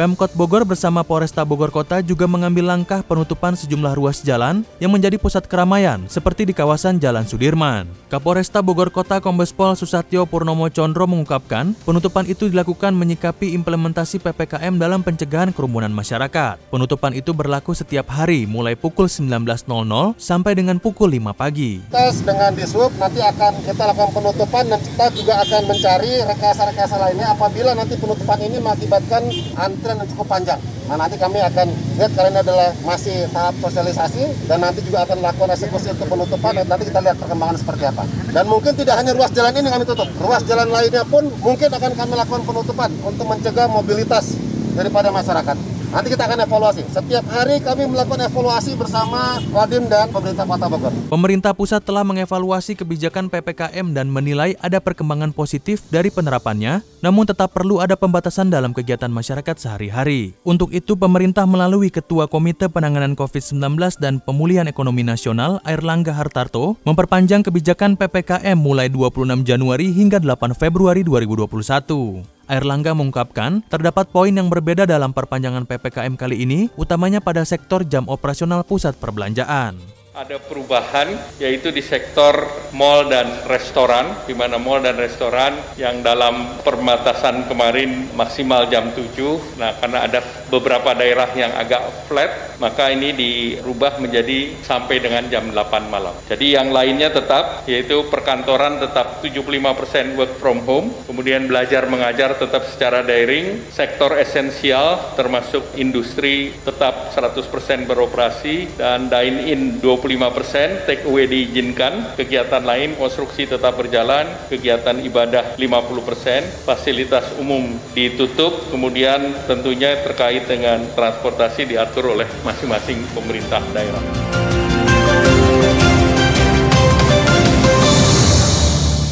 Pemkot 0.00 0.32
Bogor 0.32 0.64
bersama 0.64 1.04
Polresta 1.04 1.44
Bogor 1.44 1.68
Kota 1.68 2.00
juga 2.00 2.24
mengambil 2.24 2.72
langkah 2.72 3.04
penutupan 3.04 3.52
sejumlah 3.52 3.92
ruas 3.92 4.24
jalan 4.24 4.64
yang 4.80 4.88
menjadi 4.88 5.20
pusat 5.20 5.44
keramaian 5.44 6.00
seperti 6.08 6.48
di 6.48 6.56
kawasan 6.56 6.96
Jalan 6.96 7.28
Sudirman. 7.28 7.84
Kapolresta 8.08 8.64
Bogor 8.64 8.88
Kota 8.88 9.20
Kombes 9.20 9.52
Pol 9.52 9.76
Susatyo 9.76 10.24
Purnomo 10.24 10.72
Chondro 10.72 11.04
mengungkapkan 11.04 11.76
penutupan 11.84 12.24
itu 12.24 12.48
dilakukan 12.48 12.96
menyikapi 12.96 13.52
implementasi 13.52 14.24
PPKM 14.24 14.80
dalam 14.80 15.04
pencegahan 15.04 15.52
kerumunan 15.52 15.92
masyarakat. 15.92 16.56
Penutupan 16.72 17.12
itu 17.12 17.36
berlaku 17.36 17.76
setiap 17.76 18.08
hari 18.08 18.48
mulai 18.48 18.72
pukul 18.72 19.12
19.00 19.12 19.68
sampai 20.16 20.56
dengan 20.56 20.80
pukul 20.80 21.12
5 21.12 21.34
pagi 21.34 21.82
tes 21.90 22.20
dengan 22.22 22.52
disub 22.54 22.92
nanti 23.00 23.18
akan 23.18 23.52
kita 23.64 23.82
lakukan 23.90 24.12
penutupan 24.12 24.64
dan 24.68 24.80
kita 24.82 25.06
juga 25.16 25.34
akan 25.40 25.62
mencari 25.66 26.12
rekayasa-rekayasa 26.26 26.96
lainnya 27.00 27.26
apabila 27.32 27.70
nanti 27.74 27.94
penutupan 27.96 28.38
ini 28.44 28.53
mengakibatkan 28.60 29.22
antrian 29.56 29.96
yang 29.98 30.08
cukup 30.12 30.26
panjang. 30.30 30.60
Nah 30.84 31.00
nanti 31.00 31.16
kami 31.16 31.40
akan 31.40 31.66
lihat 31.96 32.12
karena 32.12 32.28
ini 32.28 32.40
adalah 32.44 32.68
masih 32.84 33.24
tahap 33.32 33.56
sosialisasi 33.56 34.46
dan 34.46 34.60
nanti 34.60 34.84
juga 34.84 35.08
akan 35.08 35.24
lakukan 35.24 35.56
eksekusi 35.56 35.96
untuk 35.96 36.12
penutupan 36.12 36.52
dan 36.60 36.66
nanti 36.68 36.84
kita 36.92 37.00
lihat 37.00 37.16
perkembangan 37.16 37.56
seperti 37.56 37.84
apa. 37.88 38.04
Dan 38.30 38.44
mungkin 38.46 38.72
tidak 38.76 38.94
hanya 39.00 39.12
ruas 39.16 39.32
jalan 39.32 39.52
ini 39.56 39.68
kami 39.72 39.84
tutup, 39.88 40.08
ruas 40.20 40.42
jalan 40.44 40.68
lainnya 40.68 41.02
pun 41.08 41.24
mungkin 41.40 41.68
akan 41.72 41.92
kami 41.96 42.12
lakukan 42.14 42.42
penutupan 42.44 42.90
untuk 43.00 43.24
mencegah 43.24 43.66
mobilitas 43.66 44.36
daripada 44.76 45.08
masyarakat. 45.08 45.73
Nanti 45.94 46.10
kita 46.10 46.26
akan 46.26 46.42
evaluasi. 46.42 46.82
Setiap 46.90 47.22
hari 47.30 47.62
kami 47.62 47.86
melakukan 47.86 48.26
evaluasi 48.26 48.74
bersama 48.74 49.38
Kodim 49.54 49.86
dan 49.86 50.10
pemerintah 50.10 50.42
Kota 50.42 50.66
Bogor. 50.66 50.90
Pemerintah 51.06 51.54
pusat 51.54 51.86
telah 51.86 52.02
mengevaluasi 52.02 52.74
kebijakan 52.74 53.30
PPKM 53.30 53.94
dan 53.94 54.10
menilai 54.10 54.58
ada 54.58 54.82
perkembangan 54.82 55.30
positif 55.30 55.86
dari 55.94 56.10
penerapannya, 56.10 56.82
namun 56.98 57.30
tetap 57.30 57.54
perlu 57.54 57.78
ada 57.78 57.94
pembatasan 57.94 58.50
dalam 58.50 58.74
kegiatan 58.74 59.06
masyarakat 59.06 59.54
sehari-hari. 59.54 60.34
Untuk 60.42 60.74
itu, 60.74 60.98
pemerintah 60.98 61.46
melalui 61.46 61.94
Ketua 61.94 62.26
Komite 62.26 62.66
Penanganan 62.66 63.14
COVID-19 63.14 63.78
dan 64.02 64.18
Pemulihan 64.18 64.66
Ekonomi 64.66 65.06
Nasional, 65.06 65.62
Airlangga 65.62 66.10
Hartarto, 66.10 66.74
memperpanjang 66.82 67.46
kebijakan 67.46 67.94
PPKM 67.94 68.58
mulai 68.58 68.90
26 68.90 69.46
Januari 69.46 69.94
hingga 69.94 70.18
8 70.18 70.58
Februari 70.58 71.06
2021. 71.06 72.33
Airlangga 72.50 72.92
mengungkapkan, 72.92 73.64
terdapat 73.70 74.10
poin 74.10 74.34
yang 74.34 74.52
berbeda 74.52 74.84
dalam 74.84 75.16
perpanjangan 75.16 75.64
PPKM 75.64 76.18
kali 76.18 76.44
ini, 76.44 76.68
utamanya 76.76 77.22
pada 77.22 77.46
sektor 77.46 77.86
jam 77.86 78.04
operasional 78.10 78.66
pusat 78.66 78.92
perbelanjaan. 79.00 79.93
Ada 80.14 80.38
perubahan 80.38 81.10
yaitu 81.42 81.74
di 81.74 81.82
sektor 81.82 82.46
mall 82.70 83.10
dan 83.10 83.26
restoran, 83.50 84.14
di 84.30 84.30
mana 84.30 84.62
mall 84.62 84.78
dan 84.78 84.94
restoran 84.94 85.58
yang 85.74 86.06
dalam 86.06 86.62
perbatasan 86.62 87.50
kemarin 87.50 88.14
maksimal 88.14 88.70
jam 88.70 88.94
7, 88.94 89.58
nah 89.58 89.74
karena 89.74 90.06
ada 90.06 90.22
beberapa 90.46 90.94
daerah 90.94 91.26
yang 91.34 91.50
agak 91.58 92.06
flat, 92.06 92.30
maka 92.62 92.94
ini 92.94 93.10
dirubah 93.10 93.98
menjadi 93.98 94.54
sampai 94.62 95.02
dengan 95.02 95.26
jam 95.26 95.50
8 95.50 95.90
malam. 95.90 96.14
Jadi 96.30 96.54
yang 96.54 96.70
lainnya 96.70 97.10
tetap, 97.10 97.66
yaitu 97.66 98.06
perkantoran 98.06 98.78
tetap 98.78 99.18
75% 99.18 100.14
work 100.14 100.38
from 100.38 100.62
home, 100.62 100.94
kemudian 101.10 101.50
belajar 101.50 101.90
mengajar 101.90 102.38
tetap 102.38 102.70
secara 102.70 103.02
daring, 103.02 103.66
sektor 103.66 104.14
esensial 104.14 105.18
termasuk 105.18 105.74
industri 105.74 106.54
tetap 106.62 107.10
100% 107.10 107.90
beroperasi, 107.90 108.78
dan 108.78 109.10
dine-in 109.10 109.82
20 109.82 110.03
25%, 110.04 110.84
take 110.84 111.08
away 111.08 111.24
diizinkan, 111.24 112.12
kegiatan 112.12 112.60
lain 112.60 112.92
konstruksi 113.00 113.48
tetap 113.48 113.72
berjalan, 113.80 114.28
kegiatan 114.52 115.00
ibadah 115.00 115.56
50%, 115.56 116.68
fasilitas 116.68 117.32
umum 117.40 117.72
ditutup, 117.96 118.68
kemudian 118.68 119.32
tentunya 119.48 119.96
terkait 120.04 120.44
dengan 120.44 120.84
transportasi 120.92 121.72
diatur 121.72 122.12
oleh 122.12 122.28
masing-masing 122.44 123.00
pemerintah 123.16 123.64
daerah. 123.72 124.04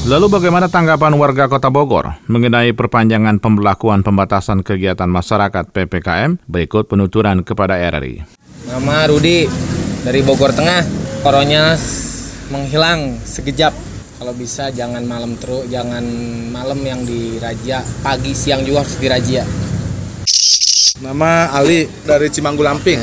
Lalu 0.02 0.26
bagaimana 0.28 0.66
tanggapan 0.68 1.14
warga 1.16 1.46
Kota 1.46 1.70
Bogor 1.72 2.20
mengenai 2.26 2.75
perpanjangan 2.75 3.38
pemberlakuan 3.38 4.04
pembatasan 4.04 4.61
kegiatan 4.61 5.08
masyarakat 5.08 5.70
PPKM? 5.72 6.42
Berikut 6.44 6.90
penuturan 6.90 7.40
kepada 7.46 7.78
RRI. 7.78 8.20
Nama 8.66 9.06
Rudi 9.06 9.46
dari 10.02 10.21
Bogor 10.23 10.50
Tengah. 10.50 10.82
Koronya 11.23 11.78
menghilang 12.50 13.23
sekejap. 13.23 13.71
Kalau 14.18 14.35
bisa 14.38 14.71
jangan 14.71 15.02
malam 15.02 15.35
terus, 15.35 15.66
jangan 15.66 16.02
malam 16.54 16.78
yang 16.87 17.02
dirajia, 17.02 17.82
pagi 18.06 18.35
siang 18.35 18.62
juga 18.62 18.87
harus 18.87 18.94
dirajia. 18.99 19.42
Nama 21.02 21.50
Ali 21.50 21.90
dari 22.06 22.30
Cimanggu 22.30 22.62
Lamping. 22.62 23.02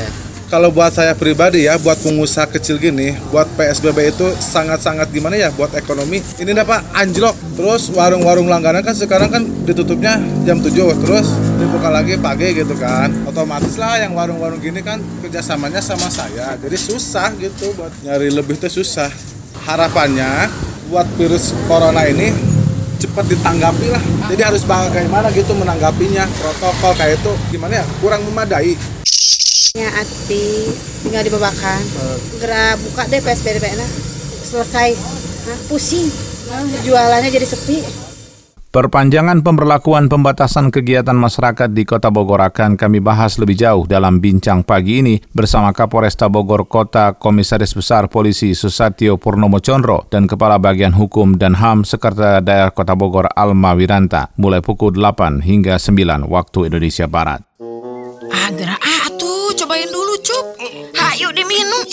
Kalau 0.49 0.73
buat 0.73 0.89
saya 0.89 1.13
pribadi 1.13 1.69
ya, 1.69 1.77
buat 1.77 2.01
pengusaha 2.01 2.49
kecil 2.49 2.81
gini, 2.81 3.13
buat 3.29 3.45
PSBB 3.53 4.17
itu 4.17 4.25
sangat-sangat 4.41 5.13
gimana 5.13 5.37
ya 5.37 5.53
buat 5.53 5.69
ekonomi. 5.77 6.25
Ini 6.41 6.57
dapat 6.57 6.89
anjlok. 6.89 7.37
Terus 7.53 7.93
warung-warung 7.93 8.49
langganan 8.49 8.81
kan 8.81 8.97
sekarang 8.97 9.29
kan 9.29 9.45
ditutupnya 9.45 10.17
jam 10.49 10.57
7, 10.57 10.73
terus 11.05 11.29
dibuka 11.61 11.93
lagi 11.93 12.17
pagi 12.17 12.57
gitu 12.57 12.73
kan. 12.81 13.13
Otomatis 13.29 13.77
lah 13.77 14.01
yang 14.01 14.17
warung-warung 14.17 14.57
gini 14.57 14.81
kan 14.81 14.97
kerjasamanya 15.21 15.85
sama 15.85 16.09
saya. 16.09 16.57
Jadi 16.57 16.77
susah 16.81 17.29
gitu 17.37 17.69
buat 17.77 17.93
nyari 18.01 18.33
lebih 18.33 18.57
itu 18.57 18.81
susah. 18.81 19.13
Harapannya 19.69 20.49
buat 20.89 21.05
virus 21.13 21.53
corona 21.69 22.09
ini 22.09 22.33
cepat 22.97 23.29
ditanggapi 23.29 23.93
lah. 23.93 24.01
Jadi 24.33 24.41
harus 24.41 24.65
bagaimana 24.65 25.29
gitu 25.29 25.53
menanggapinya. 25.53 26.25
Protokol 26.41 26.97
kayak 26.97 27.21
itu 27.21 27.31
gimana 27.53 27.79
ya 27.79 27.85
kurang 28.01 28.25
memadai. 28.25 28.98
Ya 29.77 29.85
Ati 30.01 30.65
tinggal 31.05 31.21
dibabakan. 31.21 31.81
Segera 32.33 32.73
buka 32.81 33.05
deh 33.05 33.21
PSBB 33.21 33.65
nah. 33.77 33.89
Selesai. 34.41 34.97
Hah, 35.45 35.59
pusing. 35.69 36.09
Nah, 36.49 36.65
jualannya 36.81 37.29
jadi 37.29 37.45
sepi. 37.45 38.09
Perpanjangan 38.69 39.41
pemberlakuan 39.41 40.13
pembatasan 40.13 40.69
kegiatan 40.69 41.17
masyarakat 41.17 41.73
di 41.73 41.89
Kota 41.89 42.13
Bogor 42.13 42.37
akan 42.37 42.77
kami 42.77 43.01
bahas 43.01 43.41
lebih 43.41 43.57
jauh 43.57 43.89
dalam 43.89 44.21
bincang 44.21 44.61
pagi 44.61 45.01
ini 45.01 45.17
bersama 45.33 45.73
Kapolresta 45.73 46.29
Bogor 46.29 46.69
Kota 46.69 47.17
Komisaris 47.17 47.73
Besar 47.73 48.13
Polisi 48.13 48.53
Susatyo 48.53 49.17
Purnomo 49.17 49.57
Chondro 49.57 50.05
dan 50.13 50.29
Kepala 50.29 50.61
Bagian 50.61 50.93
Hukum 50.93 51.41
dan 51.41 51.57
HAM 51.57 51.81
Sekretariat 51.81 52.45
Daerah 52.45 52.69
Kota 52.69 52.93
Bogor 52.93 53.33
Alma 53.33 53.73
Wiranta 53.73 54.29
mulai 54.37 54.61
pukul 54.61 54.93
8 54.93 55.41
hingga 55.41 55.81
9 55.81 56.29
waktu 56.29 56.69
Indonesia 56.69 57.09
Barat. 57.09 57.41
Ada 58.29 58.88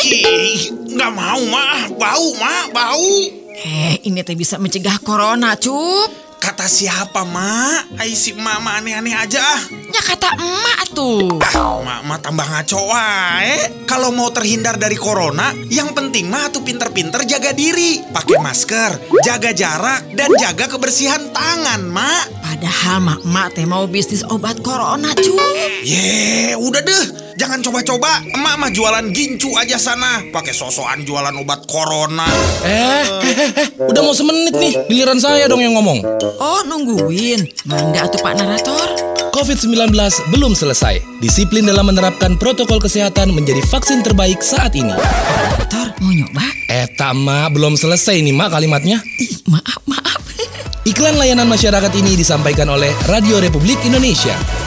Ih, 0.07 0.71
nggak 0.95 1.13
mau 1.19 1.43
mah, 1.51 1.91
bau 1.99 2.29
mah, 2.39 2.71
bau. 2.71 3.11
Eh, 3.59 3.99
ini 4.07 4.23
teh 4.23 4.39
bisa 4.39 4.55
mencegah 4.55 5.03
corona 5.03 5.59
cup. 5.59 6.36
Kata 6.47 6.71
siapa 6.71 7.27
mak? 7.27 7.99
Ai 7.99 8.15
si 8.15 8.31
mama 8.31 8.79
aneh-aneh 8.79 9.19
aja 9.19 9.43
ah. 9.43 9.61
Ya 9.91 9.99
kata 9.99 10.39
emak 10.39 10.95
tuh. 10.95 11.43
Ah, 11.43 11.83
mak 11.83 12.07
mah 12.07 12.19
tambah 12.23 12.47
ngaco 12.47 12.87
wae. 12.87 13.83
Kalau 13.83 14.15
mau 14.15 14.31
terhindar 14.31 14.79
dari 14.79 14.95
corona, 14.95 15.51
yang 15.67 15.91
penting 15.91 16.31
mah 16.31 16.47
tuh 16.55 16.63
pinter-pinter 16.63 17.27
jaga 17.27 17.51
diri. 17.51 17.99
Pakai 18.15 18.39
masker, 18.39 19.11
jaga 19.27 19.51
jarak, 19.51 20.07
dan 20.15 20.31
jaga 20.39 20.71
kebersihan 20.71 21.35
tangan, 21.35 21.83
mak. 21.83 22.31
Padahal 22.39 23.03
mak-mak 23.03 23.59
teh 23.59 23.67
mau 23.67 23.91
bisnis 23.91 24.23
obat 24.31 24.63
corona 24.63 25.11
cup. 25.19 25.59
Ye, 25.83 26.55
udah 26.55 26.83
deh. 26.87 27.27
Jangan 27.37 27.61
coba-coba. 27.61 28.25
Emak 28.33 28.55
mah 28.57 28.71
jualan 28.73 29.13
gincu 29.13 29.53
aja 29.61 29.77
sana. 29.77 30.25
Pakai 30.33 30.57
sosokan 30.57 31.05
jualan 31.05 31.37
obat 31.37 31.69
corona. 31.69 32.25
Eh, 32.65 32.73
eh, 32.73 33.05
eh, 33.29 33.51
eh, 33.53 33.69
udah 33.93 34.01
mau 34.01 34.17
semenit 34.17 34.57
nih. 34.57 34.73
Giliran 34.89 35.21
saya 35.21 35.45
dong 35.45 35.61
yang 35.61 35.77
ngomong. 35.77 36.01
Oh, 36.37 36.61
nungguin. 36.69 37.41
Mangga 37.65 38.05
atuh 38.05 38.21
Pak 38.21 38.35
Narator. 38.37 38.89
COVID-19 39.33 39.93
belum 40.33 40.53
selesai. 40.53 41.21
Disiplin 41.21 41.65
dalam 41.65 41.89
menerapkan 41.89 42.37
protokol 42.37 42.81
kesehatan 42.81 43.33
menjadi 43.33 43.61
vaksin 43.69 44.05
terbaik 44.05 44.41
saat 44.45 44.73
ini. 44.77 44.93
Narator, 44.93 45.97
mau 46.01 46.13
nyoba? 46.13 46.45
Eh, 46.69 46.89
mak, 47.17 47.53
belum 47.57 47.77
selesai 47.77 48.21
nih, 48.21 48.35
Mak, 48.37 48.53
kalimatnya. 48.53 49.01
Ih, 49.21 49.41
maaf, 49.49 49.81
maaf. 49.89 50.21
Iklan 50.87 51.19
layanan 51.19 51.51
masyarakat 51.51 51.91
ini 51.99 52.15
disampaikan 52.15 52.71
oleh 52.71 52.95
Radio 53.11 53.43
Republik 53.43 53.83
Indonesia. 53.83 54.66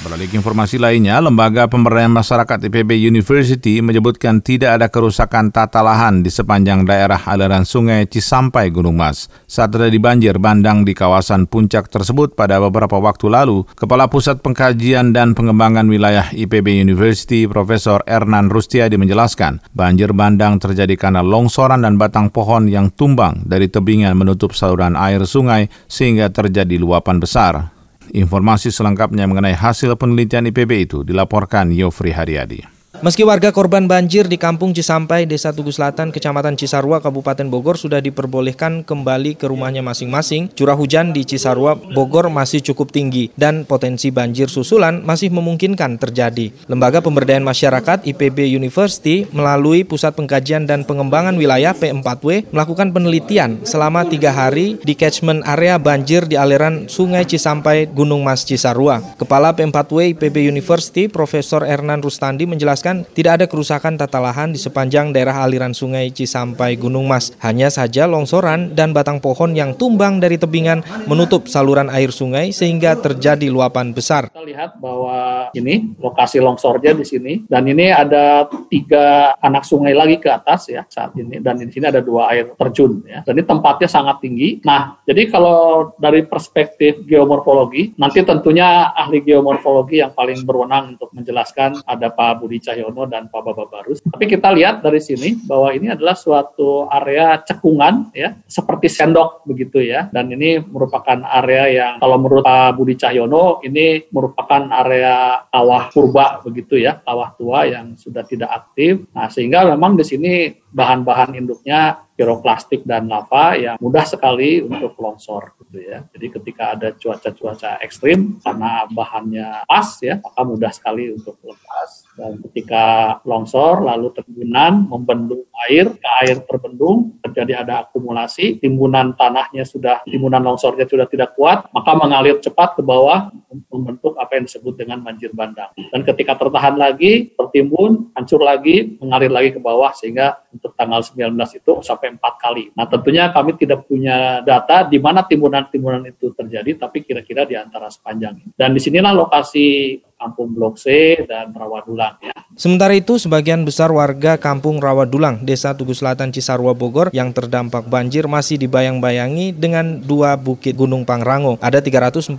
Beralih 0.00 0.32
informasi 0.32 0.80
lainnya, 0.80 1.20
Lembaga 1.20 1.68
Pemberdayaan 1.68 2.16
Masyarakat 2.16 2.72
IPB 2.72 3.04
University 3.04 3.84
menyebutkan 3.84 4.40
tidak 4.40 4.80
ada 4.80 4.88
kerusakan 4.88 5.52
tata 5.52 5.84
lahan 5.84 6.24
di 6.24 6.32
sepanjang 6.32 6.88
daerah 6.88 7.20
aliran 7.28 7.68
sungai 7.68 8.08
Cisampai 8.08 8.72
Gunung 8.72 8.96
Mas. 8.96 9.28
Saat 9.44 9.76
terjadi 9.76 10.00
banjir 10.00 10.34
bandang 10.40 10.88
di 10.88 10.96
kawasan 10.96 11.44
puncak 11.44 11.92
tersebut 11.92 12.32
pada 12.32 12.56
beberapa 12.64 12.96
waktu 12.96 13.28
lalu, 13.28 13.68
Kepala 13.76 14.08
Pusat 14.08 14.40
Pengkajian 14.40 15.12
dan 15.12 15.36
Pengembangan 15.36 15.84
Wilayah 15.84 16.32
IPB 16.32 16.80
University 16.80 17.44
Profesor 17.44 18.00
Ernan 18.08 18.48
Rustiadi 18.48 18.96
menjelaskan, 18.96 19.60
banjir 19.76 20.16
bandang 20.16 20.56
terjadi 20.56 20.96
karena 20.96 21.20
longsoran 21.20 21.84
dan 21.84 22.00
batang 22.00 22.32
pohon 22.32 22.72
yang 22.72 22.88
tumbang 22.88 23.44
dari 23.44 23.68
tebingan 23.68 24.16
menutup 24.16 24.56
saluran 24.56 24.96
air 24.96 25.28
sungai 25.28 25.68
sehingga 25.92 26.32
terjadi 26.32 26.80
luapan 26.80 27.20
besar. 27.20 27.79
Informasi 28.10 28.74
selengkapnya 28.74 29.30
mengenai 29.30 29.54
hasil 29.54 29.94
penelitian 29.94 30.50
IPB 30.50 30.90
itu 30.90 30.98
dilaporkan 31.06 31.70
Yofri 31.70 32.10
Haryadi. 32.10 32.79
Meski 33.00 33.24
warga 33.24 33.48
korban 33.48 33.88
banjir 33.88 34.28
di 34.28 34.36
Kampung 34.36 34.76
Cisampai, 34.76 35.24
Desa 35.24 35.56
Tugu 35.56 35.72
Selatan, 35.72 36.12
Kecamatan 36.12 36.52
Cisarua, 36.52 37.00
Kabupaten 37.00 37.48
Bogor 37.48 37.80
sudah 37.80 37.96
diperbolehkan 37.96 38.84
kembali 38.84 39.40
ke 39.40 39.48
rumahnya 39.48 39.80
masing-masing, 39.80 40.52
curah 40.52 40.76
hujan 40.76 41.16
di 41.16 41.24
Cisarua, 41.24 41.80
Bogor 41.80 42.28
masih 42.28 42.60
cukup 42.60 42.92
tinggi 42.92 43.32
dan 43.40 43.64
potensi 43.64 44.12
banjir 44.12 44.52
susulan 44.52 45.00
masih 45.00 45.32
memungkinkan 45.32 45.96
terjadi. 45.96 46.52
Lembaga 46.68 47.00
Pemberdayaan 47.00 47.40
Masyarakat 47.40 48.04
IPB 48.04 48.52
University 48.52 49.24
melalui 49.32 49.80
Pusat 49.80 50.20
Pengkajian 50.20 50.68
dan 50.68 50.84
Pengembangan 50.84 51.40
Wilayah 51.40 51.72
P4W 51.72 52.52
melakukan 52.52 52.92
penelitian 52.92 53.64
selama 53.64 54.04
tiga 54.04 54.28
hari 54.28 54.76
di 54.84 54.92
catchment 54.92 55.40
area 55.48 55.80
banjir 55.80 56.28
di 56.28 56.36
aliran 56.36 56.84
Sungai 56.84 57.24
Cisampai, 57.24 57.88
Gunung 57.88 58.20
Mas 58.20 58.44
Cisarua. 58.44 59.00
Kepala 59.16 59.56
P4W 59.56 60.20
IPB 60.20 60.52
University, 60.52 61.08
Profesor 61.08 61.64
Ernan 61.64 62.04
Rustandi 62.04 62.44
menjelaskan 62.44 62.89
tidak 63.14 63.32
ada 63.40 63.46
kerusakan 63.46 63.94
tata 63.94 64.18
lahan 64.18 64.54
di 64.54 64.60
sepanjang 64.60 65.14
daerah 65.14 65.46
aliran 65.46 65.70
sungai 65.70 66.10
Cisampai 66.10 66.74
Gunung 66.74 67.06
Mas. 67.06 67.32
Hanya 67.38 67.70
saja 67.70 68.10
longsoran 68.10 68.74
dan 68.74 68.90
batang 68.90 69.22
pohon 69.22 69.54
yang 69.54 69.78
tumbang 69.78 70.18
dari 70.18 70.36
tebingan 70.36 70.82
menutup 71.06 71.46
saluran 71.46 71.86
air 71.88 72.10
sungai 72.10 72.50
sehingga 72.50 72.98
terjadi 72.98 73.46
luapan 73.46 73.94
besar. 73.94 74.28
Kita 74.34 74.42
lihat 74.42 74.82
bahwa 74.82 75.48
ini 75.54 75.94
lokasi 75.96 76.42
longsornya 76.42 76.92
di 76.98 77.06
sini 77.06 77.32
dan 77.46 77.64
ini 77.70 77.94
ada 77.94 78.50
tiga 78.66 79.34
anak 79.38 79.62
sungai 79.62 79.94
lagi 79.94 80.18
ke 80.18 80.28
atas 80.30 80.70
ya 80.70 80.82
saat 80.90 81.14
ini 81.14 81.38
dan 81.38 81.62
di 81.62 81.70
sini 81.70 81.86
ada 81.86 82.02
dua 82.02 82.34
air 82.34 82.52
terjun 82.58 83.06
ya. 83.06 83.22
Ini 83.24 83.46
tempatnya 83.46 83.88
sangat 83.88 84.18
tinggi. 84.20 84.58
Nah, 84.66 84.98
jadi 85.06 85.30
kalau 85.30 85.92
dari 85.96 86.26
perspektif 86.26 87.06
geomorfologi, 87.06 87.94
nanti 87.96 88.26
tentunya 88.26 88.90
ahli 88.90 89.22
geomorfologi 89.22 90.02
yang 90.02 90.12
paling 90.14 90.42
berwenang 90.42 90.98
untuk 90.98 91.14
menjelaskan 91.14 91.82
ada 91.86 92.10
Pak 92.10 92.42
Budi 92.42 92.58
Cahyono 92.80 93.04
dan 93.04 93.28
Pak 93.28 93.42
Baba 93.44 93.68
Barus. 93.68 94.00
Tapi 94.00 94.24
kita 94.24 94.48
lihat 94.56 94.80
dari 94.80 95.04
sini 95.04 95.36
bahwa 95.44 95.68
ini 95.76 95.92
adalah 95.92 96.16
suatu 96.16 96.88
area 96.88 97.36
cekungan 97.44 98.16
ya, 98.16 98.40
seperti 98.48 98.88
sendok 98.88 99.44
begitu 99.44 99.84
ya. 99.84 100.08
Dan 100.08 100.32
ini 100.32 100.56
merupakan 100.64 101.20
area 101.28 101.68
yang 101.68 101.92
kalau 102.00 102.16
menurut 102.16 102.40
Pak 102.48 102.80
Budi 102.80 102.96
Cahyono 102.96 103.60
ini 103.60 104.08
merupakan 104.08 104.72
area 104.72 105.44
kawah 105.52 105.92
purba 105.92 106.40
begitu 106.40 106.80
ya, 106.80 107.04
kawah 107.04 107.36
tua 107.36 107.68
yang 107.68 107.92
sudah 108.00 108.24
tidak 108.24 108.48
aktif. 108.48 109.04
Nah, 109.12 109.28
sehingga 109.28 109.68
memang 109.68 110.00
di 110.00 110.04
sini 110.08 110.32
bahan-bahan 110.70 111.34
induknya 111.34 112.06
piroklastik 112.20 112.84
dan 112.84 113.08
lava 113.08 113.56
yang 113.56 113.76
mudah 113.80 114.04
sekali 114.04 114.60
untuk 114.60 114.92
longsor 115.00 115.56
gitu 115.64 115.80
ya. 115.80 116.04
Jadi 116.12 116.26
ketika 116.36 116.76
ada 116.76 116.92
cuaca-cuaca 116.92 117.80
ekstrim 117.80 118.36
karena 118.44 118.84
bahannya 118.92 119.64
pas 119.64 119.88
ya, 120.04 120.20
maka 120.20 120.40
mudah 120.44 120.68
sekali 120.68 121.08
untuk 121.16 121.40
lepas. 121.40 122.04
Dan 122.20 122.44
ketika 122.44 123.16
longsor 123.24 123.80
lalu 123.80 124.12
timbunan 124.12 124.84
membendung 124.84 125.48
air, 125.64 125.96
ke 125.96 126.08
air 126.20 126.44
terbendung, 126.44 127.16
terjadi 127.24 127.64
ada 127.64 127.88
akumulasi, 127.88 128.60
timbunan 128.60 129.16
tanahnya 129.16 129.64
sudah 129.64 130.04
timbunan 130.04 130.44
longsornya 130.44 130.84
sudah 130.84 131.08
tidak 131.08 131.32
kuat, 131.32 131.72
maka 131.72 131.96
mengalir 131.96 132.36
cepat 132.36 132.76
ke 132.76 132.82
bawah 132.84 133.32
membentuk 133.72 134.20
apa 134.20 134.36
yang 134.36 134.44
disebut 134.44 134.76
dengan 134.76 135.00
banjir 135.00 135.32
bandang. 135.32 135.72
Dan 135.88 136.04
ketika 136.04 136.36
tertahan 136.36 136.76
lagi, 136.76 137.32
tertimbun, 137.32 138.12
hancur 138.12 138.44
lagi, 138.44 139.00
mengalir 139.00 139.32
lagi 139.32 139.56
ke 139.56 139.60
bawah 139.62 139.96
sehingga 139.96 140.36
untuk 140.60 140.76
tanggal 140.76 141.00
19 141.00 141.32
itu 141.56 141.72
sampai 141.80 142.12
empat 142.20 142.36
kali. 142.36 142.68
Nah 142.76 142.84
tentunya 142.84 143.32
kami 143.32 143.56
tidak 143.56 143.88
punya 143.88 144.44
data 144.44 144.84
di 144.84 145.00
mana 145.00 145.24
timbunan-timbunan 145.24 146.04
itu 146.04 146.36
terjadi, 146.36 146.76
tapi 146.76 147.00
kira-kira 147.00 147.48
di 147.48 147.56
antara 147.56 147.88
sepanjang 147.88 148.44
ini. 148.44 148.52
Dan 148.52 148.76
di 148.76 148.80
sinilah 148.84 149.16
lokasi 149.16 149.96
Kampung 150.20 150.52
Blok 150.52 150.76
C 150.76 151.16
dan 151.24 151.56
Rawadulang 151.56 152.20
ya. 152.20 152.36
Sementara 152.60 152.92
itu, 152.92 153.16
sebagian 153.16 153.64
besar 153.64 153.88
warga 153.88 154.36
kampung 154.36 154.84
Rawadulang, 154.84 155.40
Desa 155.48 155.72
Tugu 155.72 155.96
Selatan 155.96 156.28
Cisarua 156.28 156.76
Bogor 156.76 157.08
yang 157.16 157.32
terdampak 157.32 157.88
banjir 157.88 158.28
masih 158.28 158.60
dibayang-bayangi 158.60 159.56
dengan 159.56 160.02
dua 160.02 160.36
bukit 160.36 160.76
Gunung 160.76 161.08
Pangrango. 161.08 161.56
Ada 161.62 161.80
342 161.80 162.36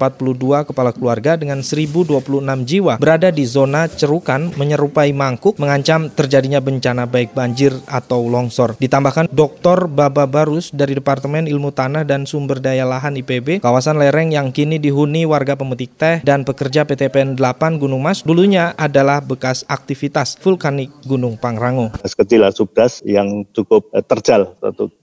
kepala 0.68 0.92
keluarga 0.94 1.40
dengan 1.40 1.64
1026 1.64 2.22
jiwa 2.68 3.00
berada 3.00 3.32
di 3.34 3.48
zona 3.48 3.88
cerukan 3.88 4.52
menyerupai 4.60 5.10
mangkuk 5.16 5.58
mengancam 5.58 6.12
terjadinya 6.12 6.60
bencana 6.60 7.08
baik 7.08 7.32
banjir 7.32 7.74
atau 7.88 8.28
longsor. 8.28 8.76
Ditambahkan 8.78 9.32
Dr. 9.32 9.88
Baba 9.88 10.28
Barus 10.28 10.76
dari 10.76 10.94
Departemen 10.94 11.48
Ilmu 11.48 11.72
Tanah 11.72 12.04
dan 12.04 12.28
Sumber 12.28 12.60
Daya 12.60 12.84
Lahan 12.84 13.16
IPB, 13.16 13.64
kawasan 13.64 13.96
lereng 13.96 14.36
yang 14.36 14.52
kini 14.52 14.76
dihuni 14.76 15.24
warga 15.24 15.56
pemetik 15.56 15.96
teh 15.96 16.20
dan 16.22 16.44
pekerja 16.44 16.84
PTPN 16.84 17.40
8 17.40 17.71
Gunung 17.78 18.02
Mas 18.02 18.24
dulunya 18.26 18.74
adalah 18.80 19.22
bekas 19.22 19.68
aktivitas 19.68 20.40
vulkanik 20.40 20.90
Gunung 21.06 21.38
Pangrango. 21.38 21.94
Kecil 22.02 22.46
subdas 22.54 23.02
yang 23.02 23.44
cukup 23.54 23.90
eh, 23.98 24.06
terjal, 24.06 24.54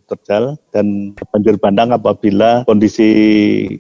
terjal 0.09 0.57
dan 0.73 1.13
banjir 1.29 1.61
bandang 1.61 1.93
apabila 1.93 2.65
kondisi 2.65 3.09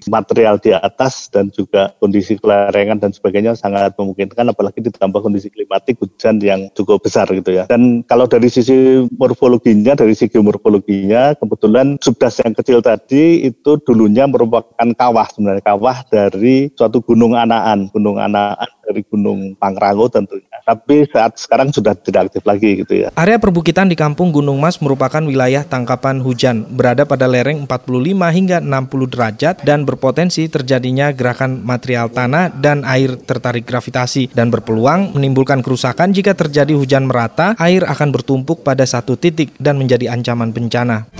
material 0.07 0.61
di 0.61 0.77
atas 0.77 1.33
dan 1.33 1.48
juga 1.48 1.96
kondisi 1.96 2.37
kelerengan 2.37 3.01
dan 3.01 3.11
sebagainya 3.16 3.57
sangat 3.57 3.96
memungkinkan 3.96 4.53
apalagi 4.53 4.85
ditambah 4.85 5.24
kondisi 5.24 5.48
klimatik 5.48 5.96
hujan 5.98 6.38
yang 6.44 6.68
cukup 6.77 7.01
besar 7.01 7.24
gitu 7.33 7.57
ya. 7.57 7.64
Dan 7.64 8.05
kalau 8.05 8.29
dari 8.29 8.53
sisi 8.53 9.09
morfologinya, 9.16 9.96
dari 9.96 10.12
segi 10.12 10.37
morfologinya 10.38 11.33
kebetulan 11.40 11.96
subdas 12.05 12.44
yang 12.44 12.53
kecil 12.53 12.85
tadi 12.85 13.48
itu 13.48 13.81
dulunya 13.81 14.29
merupakan 14.29 14.88
kawah 14.92 15.27
sebenarnya 15.33 15.64
kawah 15.64 16.05
dari 16.12 16.68
suatu 16.77 17.01
gunung 17.01 17.33
anaan, 17.33 17.88
gunung 17.90 18.20
anaan 18.20 18.68
dari 18.88 19.05
gunung 19.05 19.53
Pangrango 19.61 20.09
tentunya. 20.09 20.48
Tapi 20.64 21.05
saat 21.12 21.37
sekarang 21.37 21.68
sudah 21.68 21.92
tidak 21.92 22.33
aktif 22.33 22.48
lagi 22.48 22.81
gitu 22.81 23.05
ya. 23.05 23.09
Area 23.12 23.37
perbukitan 23.37 23.92
di 23.92 23.96
Kampung 23.96 24.33
Gunung 24.33 24.57
Mas 24.57 24.81
merupakan 24.81 25.20
wilayah 25.20 25.68
tangkapan 25.68 26.24
hujan 26.24 26.64
berada 26.72 27.05
pada 27.05 27.29
lereng 27.29 27.68
45 27.68 28.09
hingga 28.33 28.59
60 28.64 29.12
derajat 29.12 29.55
dan 29.68 29.85
berpotensi 29.85 30.48
terjadinya 30.48 31.12
gerakan 31.12 31.61
material 31.61 32.09
tanah 32.09 32.48
dan 32.57 32.88
air 32.88 33.20
tertarik 33.20 33.68
gravitasi 33.68 34.33
dan 34.33 34.48
berpeluang 34.48 35.12
menimbulkan 35.12 35.61
kerusakan 35.61 36.16
jika 36.16 36.33
terjadi 36.33 36.72
hujan 36.72 37.05
merata, 37.05 37.53
air 37.61 37.85
akan 37.85 38.09
bertumpuk 38.09 38.64
pada 38.64 38.88
satu 38.88 39.20
titik 39.20 39.53
dan 39.61 39.77
menjadi 39.77 40.09
ancaman 40.09 40.57
bencana. 40.57 41.11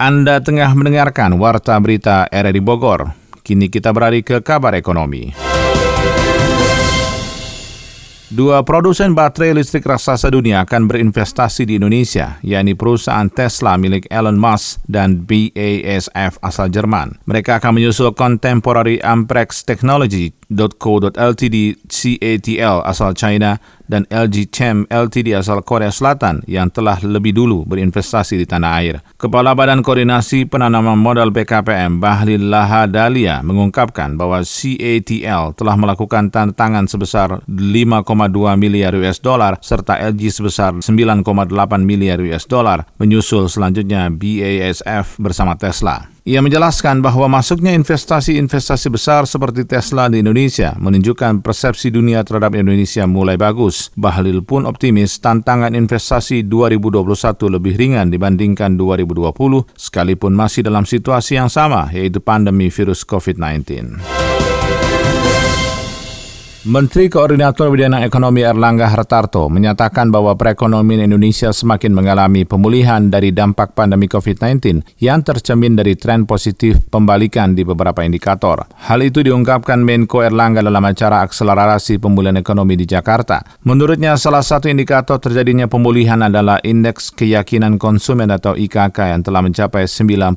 Anda 0.00 0.40
tengah 0.40 0.72
mendengarkan 0.72 1.36
Warta 1.36 1.76
Berita 1.76 2.24
RRI 2.32 2.64
Bogor. 2.64 3.19
Kini 3.40 3.72
kita 3.72 3.90
beralih 3.90 4.22
ke 4.22 4.44
kabar 4.44 4.76
ekonomi. 4.76 5.32
Dua 8.30 8.62
produsen 8.62 9.10
baterai 9.10 9.58
listrik 9.58 9.82
raksasa 9.82 10.30
dunia 10.30 10.62
akan 10.62 10.86
berinvestasi 10.86 11.66
di 11.66 11.82
Indonesia, 11.82 12.38
yakni 12.46 12.78
perusahaan 12.78 13.26
Tesla 13.26 13.74
milik 13.74 14.06
Elon 14.06 14.38
Musk 14.38 14.86
dan 14.86 15.26
BASF 15.26 16.38
asal 16.38 16.70
Jerman. 16.70 17.18
Mereka 17.26 17.58
akan 17.58 17.82
menyusul 17.82 18.14
Contemporary 18.14 19.02
Amperex 19.02 19.66
Technology 19.66 20.30
.co.ltd 20.50 21.78
CATL 21.86 22.82
asal 22.82 23.14
China 23.14 23.56
dan 23.90 24.06
LG 24.06 24.54
Chem 24.54 24.86
Ltd 24.86 25.34
asal 25.34 25.66
Korea 25.66 25.90
Selatan 25.90 26.46
yang 26.46 26.70
telah 26.70 27.02
lebih 27.02 27.34
dulu 27.34 27.66
berinvestasi 27.66 28.38
di 28.38 28.46
tanah 28.46 28.70
air. 28.78 29.02
Kepala 29.18 29.58
Badan 29.58 29.82
Koordinasi 29.82 30.46
Penanaman 30.46 30.94
Modal 30.94 31.34
BKPM 31.34 31.98
Bahlil 31.98 32.46
Lahadalia 32.46 33.42
mengungkapkan 33.42 34.14
bahwa 34.14 34.46
CATL 34.46 35.58
telah 35.58 35.74
melakukan 35.74 36.30
tanda 36.30 36.54
tangan 36.54 36.86
sebesar 36.86 37.42
5,2 37.50 38.06
miliar 38.54 38.94
US 39.00 39.18
dollar 39.18 39.58
serta 39.58 39.98
LG 39.98 40.22
sebesar 40.30 40.78
9,8 40.78 41.24
miliar 41.82 42.22
US 42.30 42.46
dollar 42.46 42.86
menyusul 43.02 43.50
selanjutnya 43.50 44.06
BASF 44.10 45.18
bersama 45.18 45.58
Tesla. 45.58 46.19
Ia 46.28 46.44
menjelaskan 46.44 47.00
bahwa 47.00 47.32
masuknya 47.32 47.72
investasi-investasi 47.72 48.92
besar 48.92 49.24
seperti 49.24 49.64
Tesla 49.64 50.12
di 50.12 50.20
Indonesia 50.20 50.76
menunjukkan 50.76 51.40
persepsi 51.40 51.88
dunia 51.88 52.20
terhadap 52.20 52.52
Indonesia 52.52 53.08
mulai 53.08 53.40
bagus. 53.40 53.88
Bahlil 53.96 54.44
pun 54.44 54.68
optimis 54.68 55.16
tantangan 55.24 55.72
investasi 55.72 56.44
2021 56.44 57.56
lebih 57.56 57.72
ringan 57.72 58.12
dibandingkan 58.12 58.76
2020 58.76 59.32
sekalipun 59.72 60.36
masih 60.36 60.60
dalam 60.60 60.84
situasi 60.84 61.40
yang 61.40 61.48
sama 61.48 61.88
yaitu 61.88 62.20
pandemi 62.20 62.68
virus 62.68 63.00
COVID-19. 63.08 64.19
Menteri 66.60 67.08
Koordinator 67.08 67.72
Bidang 67.72 68.04
Ekonomi 68.04 68.44
Erlangga 68.44 68.84
Hartarto 68.84 69.48
menyatakan 69.48 70.12
bahwa 70.12 70.36
perekonomian 70.36 71.08
Indonesia 71.08 71.56
semakin 71.56 71.88
mengalami 71.96 72.44
pemulihan 72.44 73.08
dari 73.08 73.32
dampak 73.32 73.72
pandemi 73.72 74.04
COVID-19 74.04 74.84
yang 75.00 75.24
tercermin 75.24 75.72
dari 75.72 75.96
tren 75.96 76.28
positif 76.28 76.76
pembalikan 76.92 77.56
di 77.56 77.64
beberapa 77.64 78.04
indikator. 78.04 78.68
Hal 78.76 79.00
itu 79.00 79.24
diungkapkan 79.24 79.80
Menko 79.80 80.20
Erlangga 80.20 80.60
dalam 80.60 80.84
acara 80.84 81.24
akselerasi 81.24 81.96
pemulihan 81.96 82.36
ekonomi 82.36 82.76
di 82.76 82.84
Jakarta. 82.84 83.40
Menurutnya 83.64 84.20
salah 84.20 84.44
satu 84.44 84.68
indikator 84.68 85.16
terjadinya 85.16 85.64
pemulihan 85.64 86.20
adalah 86.20 86.60
Indeks 86.60 87.08
Keyakinan 87.16 87.80
Konsumen 87.80 88.28
atau 88.28 88.52
IKK 88.52 89.16
yang 89.16 89.24
telah 89.24 89.40
mencapai 89.40 89.88
96,5 89.88 90.36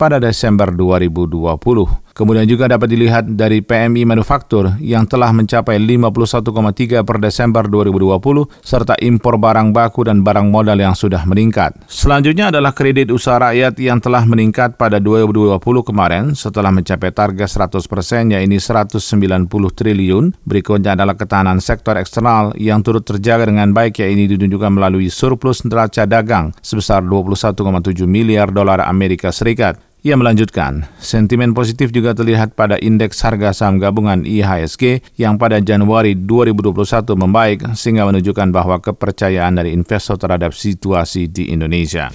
pada 0.00 0.16
Desember 0.16 0.72
2020. 0.72 2.08
Kemudian 2.12 2.46
juga 2.46 2.66
dapat 2.66 2.90
dilihat 2.90 3.24
dari 3.38 3.62
PMI 3.62 4.02
Manufaktur 4.04 4.74
yang 4.82 5.06
telah 5.06 5.30
mencapai 5.30 5.78
51,3 5.78 7.06
per 7.06 7.16
Desember 7.22 7.64
2020 7.66 8.20
serta 8.60 8.94
impor 9.00 9.38
barang 9.38 9.70
baku 9.70 10.06
dan 10.06 10.20
barang 10.26 10.50
modal 10.50 10.78
yang 10.78 10.94
sudah 10.94 11.22
meningkat. 11.24 11.74
Selanjutnya 11.86 12.50
adalah 12.50 12.74
kredit 12.74 13.14
usaha 13.14 13.38
rakyat 13.38 13.78
yang 13.78 14.02
telah 14.02 14.26
meningkat 14.26 14.74
pada 14.76 14.98
2020 14.98 15.60
kemarin 15.86 16.34
setelah 16.34 16.74
mencapai 16.74 17.14
target 17.14 17.48
100 17.48 17.90
persen 17.90 18.22
yaitu 18.34 18.58
190 18.58 19.48
triliun. 19.74 20.34
Berikutnya 20.44 20.98
adalah 20.98 21.14
ketahanan 21.14 21.62
sektor 21.62 21.96
eksternal 21.96 22.54
yang 22.58 22.82
turut 22.82 23.06
terjaga 23.06 23.48
dengan 23.48 23.70
baik 23.70 24.02
yaitu 24.02 24.36
ditunjukkan 24.36 24.72
melalui 24.74 25.08
surplus 25.12 25.62
neraca 25.66 26.04
dagang 26.04 26.52
sebesar 26.60 27.02
21,7 27.06 28.06
miliar 28.06 28.50
dolar 28.50 28.82
Amerika 28.84 29.30
Serikat. 29.30 29.89
Ia 30.00 30.16
melanjutkan, 30.16 30.88
sentimen 30.96 31.52
positif 31.52 31.92
juga 31.92 32.16
terlihat 32.16 32.56
pada 32.56 32.80
indeks 32.80 33.20
harga 33.20 33.52
saham 33.52 33.76
gabungan 33.76 34.24
IHSG 34.24 35.04
yang 35.20 35.36
pada 35.36 35.60
Januari 35.60 36.16
2021 36.16 37.04
membaik 37.20 37.76
sehingga 37.76 38.08
menunjukkan 38.08 38.48
bahwa 38.48 38.80
kepercayaan 38.80 39.60
dari 39.60 39.76
investor 39.76 40.16
terhadap 40.16 40.56
situasi 40.56 41.28
di 41.28 41.52
Indonesia. 41.52 42.08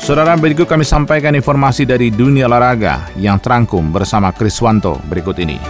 Saudara 0.00 0.32
berikut 0.40 0.64
kami 0.64 0.88
sampaikan 0.88 1.36
informasi 1.36 1.84
dari 1.84 2.08
dunia 2.08 2.48
olahraga 2.48 3.12
yang 3.20 3.36
terangkum 3.36 3.92
bersama 3.92 4.32
Kriswanto 4.32 4.96
berikut 5.12 5.36
ini. 5.44 5.60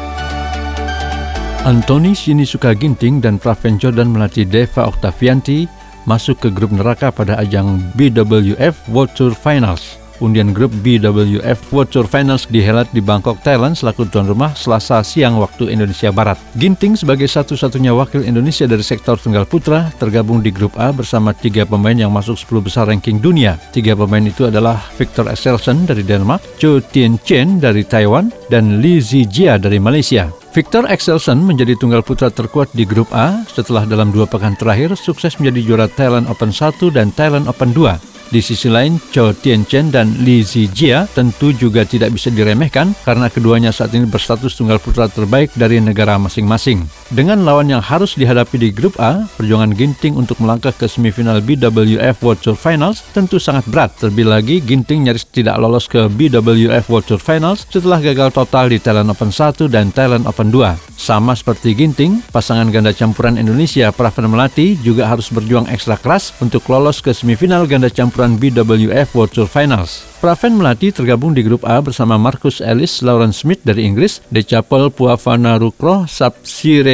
Antoni 1.67 2.15
Sinisuka 2.15 2.79
Ginting 2.79 3.19
dan 3.19 3.43
Praven 3.43 3.75
Jordan 3.75 4.15
melatih 4.15 4.47
Deva 4.47 4.87
Oktavianti 4.87 5.83
masuk 6.05 6.41
ke 6.41 6.49
grup 6.53 6.73
neraka 6.73 7.13
pada 7.13 7.37
ajang 7.41 7.81
BWF 7.99 8.77
World 8.89 9.13
Tour 9.17 9.33
Finals. 9.37 10.05
Undian 10.23 10.55
grup 10.55 10.71
BWF 10.87 11.59
World 11.75 11.91
Tour 11.91 12.07
Finals 12.07 12.47
dihelat 12.47 12.87
di 12.95 13.03
Bangkok, 13.03 13.43
Thailand 13.43 13.75
selaku 13.75 14.07
tuan 14.07 14.31
rumah 14.31 14.55
selasa 14.55 15.03
siang 15.03 15.43
waktu 15.43 15.75
Indonesia 15.75 16.15
Barat. 16.15 16.39
Ginting 16.55 16.95
sebagai 16.95 17.27
satu-satunya 17.27 17.91
wakil 17.91 18.23
Indonesia 18.23 18.65
dari 18.71 18.87
sektor 18.87 19.19
tunggal 19.19 19.43
putra 19.43 19.91
tergabung 19.99 20.39
di 20.39 20.55
grup 20.55 20.79
A 20.79 20.95
bersama 20.95 21.35
tiga 21.35 21.67
pemain 21.67 21.99
yang 21.99 22.15
masuk 22.15 22.39
10 22.39 22.63
besar 22.63 22.85
ranking 22.87 23.19
dunia. 23.19 23.59
Tiga 23.75 23.99
pemain 23.99 24.23
itu 24.23 24.47
adalah 24.47 24.79
Victor 24.95 25.27
Axelsen 25.27 25.83
dari 25.83 26.07
Denmark, 26.07 26.63
Cho 26.63 26.79
Tien 26.79 27.19
Chen 27.27 27.59
dari 27.59 27.83
Taiwan, 27.83 28.31
dan 28.47 28.79
Li 28.79 29.03
Zijia 29.03 29.59
dari 29.59 29.83
Malaysia. 29.83 30.44
Victor 30.55 30.87
Axelsen 30.87 31.43
menjadi 31.43 31.75
tunggal 31.75 32.07
putra 32.07 32.31
terkuat 32.31 32.71
di 32.79 32.87
grup 32.87 33.11
A 33.11 33.43
setelah 33.51 33.83
dalam 33.83 34.15
dua 34.15 34.23
pekan 34.23 34.55
terakhir 34.55 34.95
sukses 34.95 35.35
menjadi 35.43 35.61
juara 35.67 35.87
Thailand 35.91 36.31
Open 36.31 36.55
1 36.55 36.79
dan 36.95 37.11
Thailand 37.11 37.51
Open 37.51 37.75
2. 37.75 38.31
Di 38.31 38.39
sisi 38.39 38.71
lain, 38.71 39.03
Cho 39.11 39.35
Tien 39.35 39.67
Chen 39.67 39.91
dan 39.91 40.15
Li 40.23 40.47
Zijia 40.47 41.11
tentu 41.11 41.51
juga 41.51 41.83
tidak 41.83 42.15
bisa 42.15 42.31
diremehkan 42.31 42.95
karena 43.03 43.27
keduanya 43.27 43.75
saat 43.75 43.99
ini 43.99 44.07
berstatus 44.07 44.55
tunggal 44.55 44.79
putra 44.79 45.11
terbaik 45.11 45.51
dari 45.59 45.83
negara 45.83 46.23
masing-masing. 46.23 46.87
Dengan 47.13 47.45
lawan 47.45 47.69
yang 47.69 47.85
harus 47.85 48.17
dihadapi 48.17 48.57
di 48.57 48.69
grup 48.73 48.97
A, 48.97 49.29
perjuangan 49.37 49.77
Ginting 49.77 50.17
untuk 50.17 50.41
melangkah 50.41 50.73
ke 50.73 50.89
semifinal 50.89 51.45
BWF 51.45 52.17
World 52.25 52.41
Tour 52.41 52.57
Finals 52.57 53.05
tentu 53.13 53.37
sangat 53.37 53.69
berat. 53.69 53.93
Terlebih 54.01 54.25
lagi, 54.25 54.57
Ginting 54.65 55.05
nyaris 55.05 55.29
tidak 55.29 55.61
lolos 55.61 55.85
ke 55.85 56.09
BWF 56.09 56.89
World 56.89 57.05
Tour 57.05 57.21
Finals 57.21 57.69
setelah 57.69 58.01
gagal 58.01 58.33
total 58.33 58.73
di 58.73 58.81
Thailand 58.81 59.13
Open 59.13 59.29
1 59.29 59.69
dan 59.69 59.93
Thailand 59.93 60.25
Open 60.25 60.49
2. 60.49 60.97
Sama 60.97 61.37
seperti 61.37 61.77
Ginting, 61.77 62.25
pasangan 62.33 62.73
ganda 62.73 62.97
campuran 62.97 63.37
Indonesia 63.37 63.93
Praven 63.93 64.25
Melati 64.25 64.81
juga 64.81 65.05
harus 65.05 65.29
berjuang 65.29 65.69
ekstra 65.69 66.01
keras 66.01 66.33
untuk 66.41 66.65
lolos 66.73 67.05
ke 67.05 67.13
semifinal 67.13 67.69
ganda 67.69 67.93
campuran 67.93 68.41
BWF 68.41 69.13
World 69.13 69.37
Tour 69.37 69.51
Finals. 69.51 70.09
Praven 70.25 70.57
Melati 70.57 70.89
tergabung 70.89 71.37
di 71.37 71.45
grup 71.45 71.69
A 71.69 71.85
bersama 71.85 72.17
Marcus 72.17 72.65
Ellis, 72.65 73.05
Lauren 73.05 73.37
Smith 73.37 73.61
dari 73.61 73.85
Inggris, 73.85 74.25
Decapel 74.33 74.89
Puavana 74.89 75.61
Rukro, 75.61 76.09
Sapsire 76.09 76.94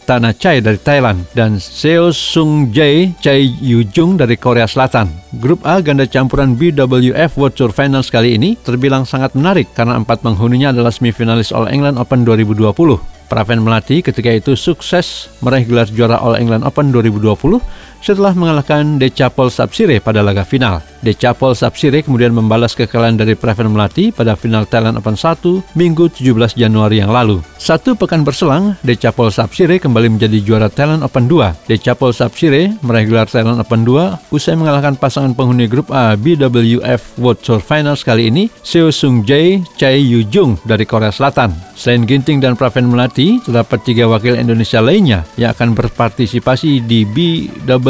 Tanachai 0.00 0.64
dari 0.64 0.78
Thailand, 0.80 1.28
dan 1.36 1.60
Seo 1.60 2.10
Sung 2.10 2.72
Jae 2.72 3.12
Chai 3.20 3.48
Yu 3.60 3.84
Jung 3.90 4.16
dari 4.16 4.36
Korea 4.36 4.64
Selatan. 4.64 5.10
Grup 5.38 5.62
A 5.62 5.78
ganda 5.84 6.08
campuran 6.08 6.56
BWF 6.56 7.36
World 7.36 7.54
Tour 7.54 7.72
Finals 7.72 8.08
kali 8.08 8.34
ini 8.34 8.56
terbilang 8.58 9.04
sangat 9.04 9.36
menarik 9.36 9.70
karena 9.76 9.96
empat 10.00 10.24
penghuninya 10.24 10.74
adalah 10.74 10.90
semifinalis 10.90 11.52
All 11.52 11.70
England 11.70 12.00
Open 12.00 12.24
2020. 12.26 13.20
Praven 13.30 13.62
Melati 13.62 14.02
ketika 14.02 14.26
itu 14.26 14.58
sukses 14.58 15.30
meraih 15.38 15.62
gelar 15.62 15.86
juara 15.86 16.18
All 16.18 16.34
England 16.34 16.66
Open 16.66 16.90
2020 16.90 17.62
setelah 18.00 18.32
mengalahkan 18.32 18.98
Decapol 18.98 19.52
Sapsire 19.52 20.00
pada 20.00 20.24
laga 20.24 20.44
final. 20.44 20.80
Decapol 21.00 21.56
Sapsire 21.56 22.04
kemudian 22.04 22.36
membalas 22.36 22.76
kekalahan 22.76 23.16
dari 23.16 23.32
Praven 23.32 23.72
Melati 23.72 24.12
pada 24.12 24.36
final 24.36 24.68
Thailand 24.68 25.00
Open 25.00 25.16
1 25.16 25.72
Minggu 25.72 26.12
17 26.12 26.60
Januari 26.60 27.00
yang 27.00 27.08
lalu. 27.08 27.40
Satu 27.56 27.96
pekan 27.96 28.20
berselang, 28.20 28.76
Decapol 28.84 29.32
Sapsire 29.32 29.80
kembali 29.80 30.20
menjadi 30.20 30.38
juara 30.44 30.68
Thailand 30.68 31.00
Open 31.00 31.24
2. 31.24 31.72
Decapol 31.72 32.12
Sapsire 32.12 32.76
meraih 32.84 33.08
gelar 33.08 33.28
Thailand 33.32 33.64
Open 33.64 33.88
2 33.88 34.28
usai 34.28 34.60
mengalahkan 34.60 34.92
pasangan 35.00 35.32
penghuni 35.32 35.64
grup 35.72 35.88
A 35.88 36.20
BWF 36.20 37.16
World 37.16 37.40
Tour 37.40 37.64
Finals 37.64 38.04
kali 38.04 38.28
ini, 38.28 38.52
Seo 38.60 38.92
Sung 38.92 39.24
Jae, 39.24 39.64
Chai 39.80 40.04
Yu 40.04 40.28
Jung 40.28 40.60
dari 40.68 40.84
Korea 40.84 41.08
Selatan. 41.08 41.56
Selain 41.80 42.04
Ginting 42.04 42.44
dan 42.44 42.60
Praven 42.60 42.92
Melati, 42.92 43.40
terdapat 43.40 43.80
tiga 43.88 44.04
wakil 44.04 44.36
Indonesia 44.36 44.84
lainnya 44.84 45.24
yang 45.40 45.56
akan 45.56 45.72
berpartisipasi 45.72 46.84
di 46.84 47.08
BWF 47.08 47.89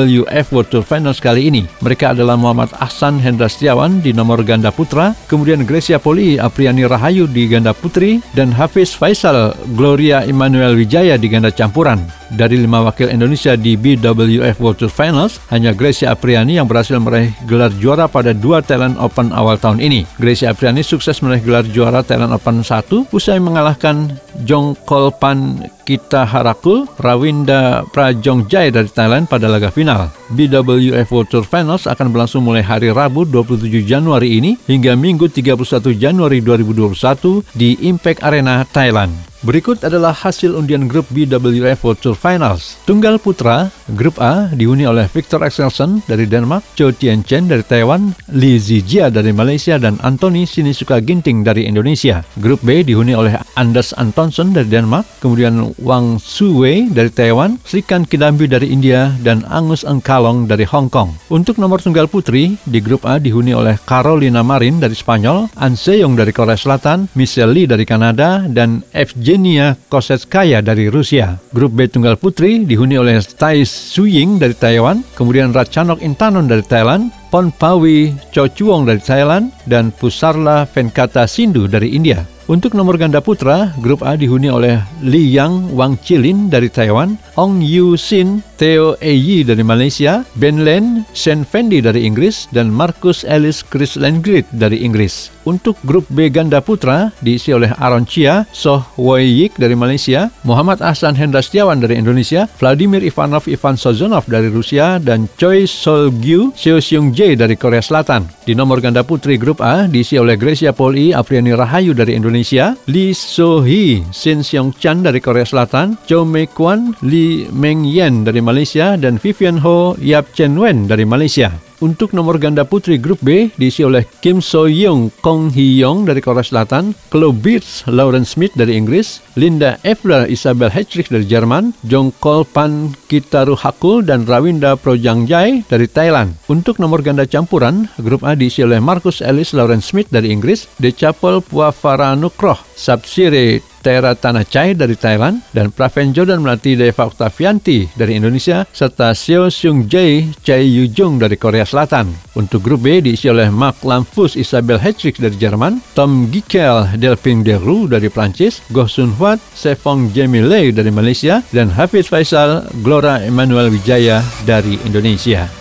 World 0.52 0.70
Tour 0.70 0.84
Finals 0.84 1.18
kali 1.18 1.50
ini. 1.50 1.66
Mereka 1.82 2.14
adalah 2.14 2.38
Muhammad 2.38 2.70
Ahsan 2.78 3.18
Hendra 3.18 3.50
Setiawan 3.50 3.98
di 4.04 4.14
nomor 4.14 4.44
ganda 4.46 4.68
putra, 4.70 5.16
kemudian 5.26 5.66
Gracia 5.66 5.98
Poli 5.98 6.38
Apriani 6.38 6.86
Rahayu 6.86 7.26
di 7.26 7.50
ganda 7.50 7.74
putri, 7.74 8.22
dan 8.36 8.54
Hafiz 8.54 8.92
Faisal 8.94 9.56
Gloria 9.74 10.22
Emmanuel 10.28 10.76
Wijaya 10.76 11.16
di 11.18 11.26
ganda 11.26 11.48
campuran. 11.48 12.19
Dari 12.30 12.54
lima 12.54 12.86
wakil 12.86 13.10
Indonesia 13.10 13.58
di 13.58 13.74
BWF 13.74 14.62
World 14.62 14.78
Tour 14.78 14.92
Finals, 14.92 15.42
hanya 15.50 15.74
Gracia 15.74 16.14
Apriani 16.14 16.62
yang 16.62 16.70
berhasil 16.70 16.94
meraih 17.02 17.34
gelar 17.50 17.74
juara 17.74 18.06
pada 18.06 18.30
dua 18.30 18.62
Thailand 18.62 18.94
Open 19.02 19.34
awal 19.34 19.58
tahun 19.58 19.82
ini. 19.82 20.06
Gracia 20.14 20.54
Apriani 20.54 20.86
sukses 20.86 21.18
meraih 21.26 21.42
gelar 21.42 21.66
juara 21.66 22.06
Thailand 22.06 22.30
Open 22.30 22.62
1 22.62 23.10
usai 23.10 23.42
mengalahkan 23.42 24.14
Jong 24.46 24.78
Kolpan 24.86 25.66
Kita 25.82 26.22
Harakul 26.22 26.86
Rawinda 27.02 27.82
Prajongjai 27.90 28.70
dari 28.70 28.86
Thailand 28.86 29.26
pada 29.26 29.50
laga 29.50 29.74
final. 29.74 30.14
BWF 30.30 31.10
World 31.10 31.28
Tour 31.34 31.42
Finals 31.42 31.90
akan 31.90 32.14
berlangsung 32.14 32.46
mulai 32.46 32.62
hari 32.62 32.94
Rabu 32.94 33.26
27 33.26 33.66
Januari 33.82 34.38
ini 34.38 34.54
hingga 34.70 34.94
Minggu 34.94 35.26
31 35.26 35.98
Januari 35.98 36.38
2021 36.38 37.42
di 37.58 37.74
Impact 37.90 38.22
Arena, 38.22 38.62
Thailand. 38.70 39.29
Berikut 39.40 39.80
adalah 39.88 40.12
hasil 40.12 40.52
undian 40.52 40.84
grup 40.84 41.08
BWF 41.08 41.80
World 41.80 42.04
Tour 42.04 42.12
Finals. 42.12 42.76
Tunggal 42.84 43.16
putra, 43.16 43.72
grup 43.96 44.20
A 44.20 44.52
dihuni 44.52 44.84
oleh 44.84 45.08
Victor 45.08 45.40
Axelsen 45.40 46.04
dari 46.04 46.28
Denmark, 46.28 46.60
Cho 46.76 46.92
Tien 46.92 47.24
Chen 47.24 47.48
dari 47.48 47.64
Taiwan, 47.64 48.12
Li 48.36 48.60
Zijia 48.60 49.08
dari 49.08 49.32
Malaysia, 49.32 49.80
dan 49.80 49.96
Anthony 50.04 50.44
Sinisuka 50.44 51.00
Ginting 51.00 51.40
dari 51.40 51.64
Indonesia. 51.64 52.20
Grup 52.36 52.60
B 52.60 52.84
dihuni 52.84 53.16
oleh 53.16 53.40
Anders 53.56 53.96
Antonsen 53.96 54.52
dari 54.52 54.68
Denmark, 54.68 55.08
kemudian 55.24 55.72
Wang 55.80 56.20
Suwei 56.20 56.92
dari 56.92 57.08
Taiwan, 57.08 57.56
Srikan 57.64 58.04
Kidambi 58.04 58.44
dari 58.44 58.68
India, 58.68 59.16
dan 59.24 59.48
Angus 59.48 59.88
Engkalong 59.88 60.52
dari 60.52 60.68
Hong 60.68 60.92
Kong. 60.92 61.16
Untuk 61.32 61.56
nomor 61.56 61.80
tunggal 61.80 62.12
putri, 62.12 62.60
di 62.68 62.84
grup 62.84 63.08
A 63.08 63.16
dihuni 63.16 63.56
oleh 63.56 63.80
Carolina 63.88 64.44
Marin 64.44 64.84
dari 64.84 64.92
Spanyol, 64.92 65.48
An 65.56 65.80
Seyong 65.80 66.12
dari 66.12 66.28
Korea 66.36 66.60
Selatan, 66.60 67.08
Michelle 67.16 67.56
Lee 67.56 67.64
dari 67.64 67.88
Kanada, 67.88 68.44
dan 68.44 68.84
FJ 68.92 69.29
Evgenia 69.30 69.78
Kosetskaya 69.86 70.58
dari 70.58 70.90
Rusia. 70.90 71.38
Grup 71.54 71.78
B 71.78 71.86
tunggal 71.86 72.18
putri 72.18 72.66
dihuni 72.66 72.98
oleh 72.98 73.22
Tai 73.22 73.62
Suying 73.62 74.42
dari 74.42 74.58
Taiwan, 74.58 75.06
kemudian 75.14 75.54
Ratchanok 75.54 76.02
Intanon 76.02 76.50
dari 76.50 76.66
Thailand, 76.66 77.14
Ponpawi 77.30 78.10
Chochuong 78.34 78.90
dari 78.90 78.98
Thailand, 78.98 79.54
dan 79.70 79.94
Pusarla 79.94 80.66
Venkata 80.66 81.30
Sindhu 81.30 81.70
dari 81.70 81.94
India. 81.94 82.26
Untuk 82.50 82.74
nomor 82.74 82.98
ganda 82.98 83.22
putra, 83.22 83.70
grup 83.78 84.02
A 84.02 84.18
dihuni 84.18 84.50
oleh 84.50 84.82
Li 85.06 85.22
Yang 85.30 85.70
Wang 85.70 85.94
Chilin 86.02 86.50
dari 86.50 86.66
Taiwan, 86.66 87.14
Ong 87.38 87.62
Yu 87.62 87.94
Sin, 87.94 88.42
Theo 88.58 88.98
Eyi 88.98 89.46
dari 89.46 89.62
Malaysia, 89.62 90.26
Ben 90.34 90.66
Len, 90.66 91.06
Shen 91.14 91.46
Fendi 91.46 91.78
dari 91.78 92.02
Inggris, 92.02 92.50
dan 92.50 92.66
Marcus 92.66 93.22
Ellis 93.22 93.62
Chris 93.62 93.94
Lengrit 93.94 94.50
dari 94.50 94.82
Inggris. 94.82 95.30
Untuk 95.46 95.78
grup 95.86 96.04
B 96.12 96.28
ganda 96.28 96.60
putra 96.60 97.14
diisi 97.24 97.54
oleh 97.54 97.72
Aaron 97.80 98.04
Chia, 98.04 98.44
Soh 98.52 98.84
Wei 98.98 99.30
Yik 99.46 99.56
dari 99.56 99.72
Malaysia, 99.72 100.28
Muhammad 100.44 100.84
Ahsan 100.84 101.16
Hendra 101.16 101.40
Setiawan 101.40 101.80
dari 101.80 101.96
Indonesia, 101.96 102.44
Vladimir 102.60 103.00
Ivanov 103.00 103.48
Ivan 103.48 103.78
Sozonov 103.78 104.28
dari 104.28 104.52
Rusia, 104.52 105.00
dan 105.00 105.30
Choi 105.40 105.64
Sol 105.70 106.12
Gyu 106.18 106.52
Seo 106.52 106.82
Seung 106.82 107.14
Jae 107.14 107.38
dari 107.38 107.54
Korea 107.56 107.80
Selatan. 107.80 108.28
Di 108.44 108.52
nomor 108.52 108.84
ganda 108.84 109.00
putri 109.00 109.40
grup 109.40 109.64
A 109.64 109.88
diisi 109.88 110.20
oleh 110.20 110.36
Gracia 110.36 110.76
Poli 110.76 111.16
Apriani 111.16 111.56
Rahayu 111.56 111.96
dari 111.96 112.12
Indonesia, 112.12 112.39
Indonesia, 112.40 112.72
Lee 112.88 113.12
So-hee, 113.12 114.00
Shin 114.16 114.40
Seong-chan 114.40 115.04
dari 115.04 115.20
Korea 115.20 115.44
Selatan, 115.44 116.00
Cho 116.08 116.24
Mei-kwan, 116.24 116.96
Lee 117.04 117.44
Meng-yen 117.52 118.24
dari 118.24 118.40
Malaysia, 118.40 118.96
dan 118.96 119.20
Vivian 119.20 119.60
Ho 119.60 119.92
Yap 120.00 120.32
Chen-wen 120.32 120.88
dari 120.88 121.04
Malaysia. 121.04 121.69
Untuk 121.80 122.12
nomor 122.12 122.36
ganda 122.36 122.68
putri 122.68 123.00
grup 123.00 123.24
B 123.24 123.48
diisi 123.56 123.80
oleh 123.80 124.04
Kim 124.20 124.44
So 124.44 124.68
Young, 124.68 125.08
Kong 125.24 125.48
Hee 125.48 125.80
Young 125.80 126.04
dari 126.04 126.20
Korea 126.20 126.44
Selatan, 126.44 126.92
Chloe 127.08 127.32
Beers, 127.32 127.88
Lauren 127.88 128.28
Smith 128.28 128.52
dari 128.52 128.76
Inggris, 128.76 129.24
Linda 129.40 129.80
Evler, 129.80 130.28
Isabel 130.28 130.68
Hetrich 130.68 131.08
dari 131.08 131.24
Jerman, 131.24 131.72
Jong 131.88 132.12
Kol 132.20 132.44
Pan 132.44 132.92
Kitaru 133.08 133.56
Hakul 133.56 134.04
dan 134.04 134.28
Rawinda 134.28 134.76
Projangjai 134.76 135.64
dari 135.72 135.88
Thailand. 135.88 136.36
Untuk 136.52 136.76
nomor 136.76 137.00
ganda 137.00 137.24
campuran, 137.24 137.88
grup 137.96 138.28
A 138.28 138.36
diisi 138.36 138.60
oleh 138.60 138.76
Marcus 138.76 139.24
Ellis, 139.24 139.56
Lauren 139.56 139.80
Smith 139.80 140.12
dari 140.12 140.28
Inggris, 140.28 140.68
Decapel 140.76 141.40
Puavara 141.40 142.12
Nukroh, 142.12 142.60
Sapsire 142.76 143.64
Tera 143.80 144.12
Tanachai 144.14 144.76
dari 144.76 144.94
Thailand, 144.94 145.40
dan 145.56 145.72
Praven 145.72 146.12
Jordan 146.12 146.44
melatih 146.44 146.76
Deva 146.76 147.08
Octavianti 147.08 147.88
dari 147.96 148.20
Indonesia, 148.20 148.68
serta 148.70 149.16
Seo 149.16 149.48
Seung 149.48 149.88
Jae 149.88 150.30
Chai 150.44 150.68
Yu 150.68 150.92
Jung 150.92 151.16
dari 151.16 151.40
Korea 151.40 151.64
Selatan. 151.64 152.12
Untuk 152.36 152.62
grup 152.62 152.84
B 152.84 153.00
diisi 153.00 153.26
oleh 153.26 153.48
Mark 153.48 153.82
Lamfus 153.82 154.36
Isabel 154.36 154.78
Hetrick 154.78 155.18
dari 155.18 155.36
Jerman, 155.36 155.80
Tom 155.96 156.30
Gikel 156.30 156.96
Delphine 156.96 157.42
Deru 157.42 157.90
dari 157.90 158.06
Prancis, 158.06 158.62
Goh 158.70 158.88
Sun 158.88 159.16
Huat 159.18 159.42
Sefong 159.56 160.12
Jamie 160.12 160.44
dari 160.72 160.92
Malaysia, 160.94 161.42
dan 161.50 161.72
Hafiz 161.72 162.06
Faisal 162.08 162.68
Glora 162.84 163.20
Emmanuel 163.24 163.72
Wijaya 163.72 164.24
dari 164.44 164.78
Indonesia. 164.86 165.59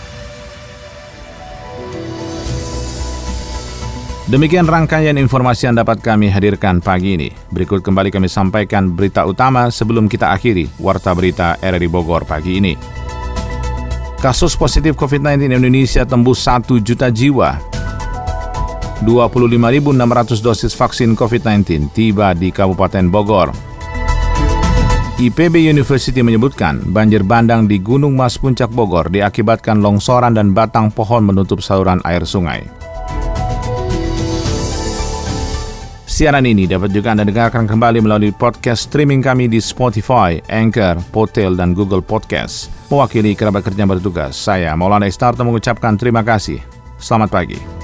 Demikian 4.30 4.70
rangkaian 4.70 5.18
informasi 5.18 5.66
yang 5.66 5.82
dapat 5.82 6.06
kami 6.06 6.30
hadirkan 6.30 6.78
pagi 6.86 7.18
ini. 7.18 7.34
Berikut 7.50 7.82
kembali 7.82 8.14
kami 8.14 8.30
sampaikan 8.30 8.94
berita 8.94 9.26
utama 9.26 9.74
sebelum 9.74 10.06
kita 10.06 10.30
akhiri 10.30 10.70
Warta 10.78 11.18
Berita 11.18 11.58
RRI 11.58 11.90
Bogor 11.90 12.30
pagi 12.30 12.62
ini. 12.62 12.78
Kasus 14.22 14.54
positif 14.54 14.94
COVID-19 14.94 15.50
Indonesia 15.50 16.06
tembus 16.06 16.46
1 16.46 16.62
juta 16.78 17.10
jiwa. 17.10 17.58
25.600 19.02 19.98
dosis 20.46 20.78
vaksin 20.78 21.18
COVID-19 21.18 21.90
tiba 21.90 22.38
di 22.38 22.54
Kabupaten 22.54 23.10
Bogor. 23.10 23.50
IPB 25.18 25.74
University 25.74 26.22
menyebutkan 26.22 26.86
banjir 26.94 27.26
bandang 27.26 27.66
di 27.66 27.82
Gunung 27.82 28.14
Mas 28.14 28.38
Puncak 28.38 28.70
Bogor 28.70 29.10
diakibatkan 29.10 29.82
longsoran 29.82 30.38
dan 30.38 30.54
batang 30.54 30.94
pohon 30.94 31.26
menutup 31.26 31.66
saluran 31.66 31.98
air 32.06 32.22
sungai. 32.30 32.79
Siaran 36.20 36.44
ini 36.44 36.68
dapat 36.68 36.92
juga 36.92 37.16
Anda 37.16 37.24
dengarkan 37.24 37.64
kembali 37.64 38.04
melalui 38.04 38.36
podcast 38.36 38.92
streaming 38.92 39.24
kami 39.24 39.48
di 39.48 39.64
Spotify, 39.64 40.36
Anchor, 40.52 41.00
Potel, 41.16 41.56
dan 41.56 41.72
Google 41.72 42.04
Podcast. 42.04 42.68
Mewakili 42.92 43.40
kerabat 43.40 43.64
kerja 43.64 43.88
bertugas, 43.88 44.36
saya 44.36 44.76
Maulana 44.76 45.08
Istarto 45.08 45.48
mengucapkan 45.48 45.96
terima 45.96 46.20
kasih. 46.20 46.60
Selamat 47.00 47.32
pagi. 47.32 47.79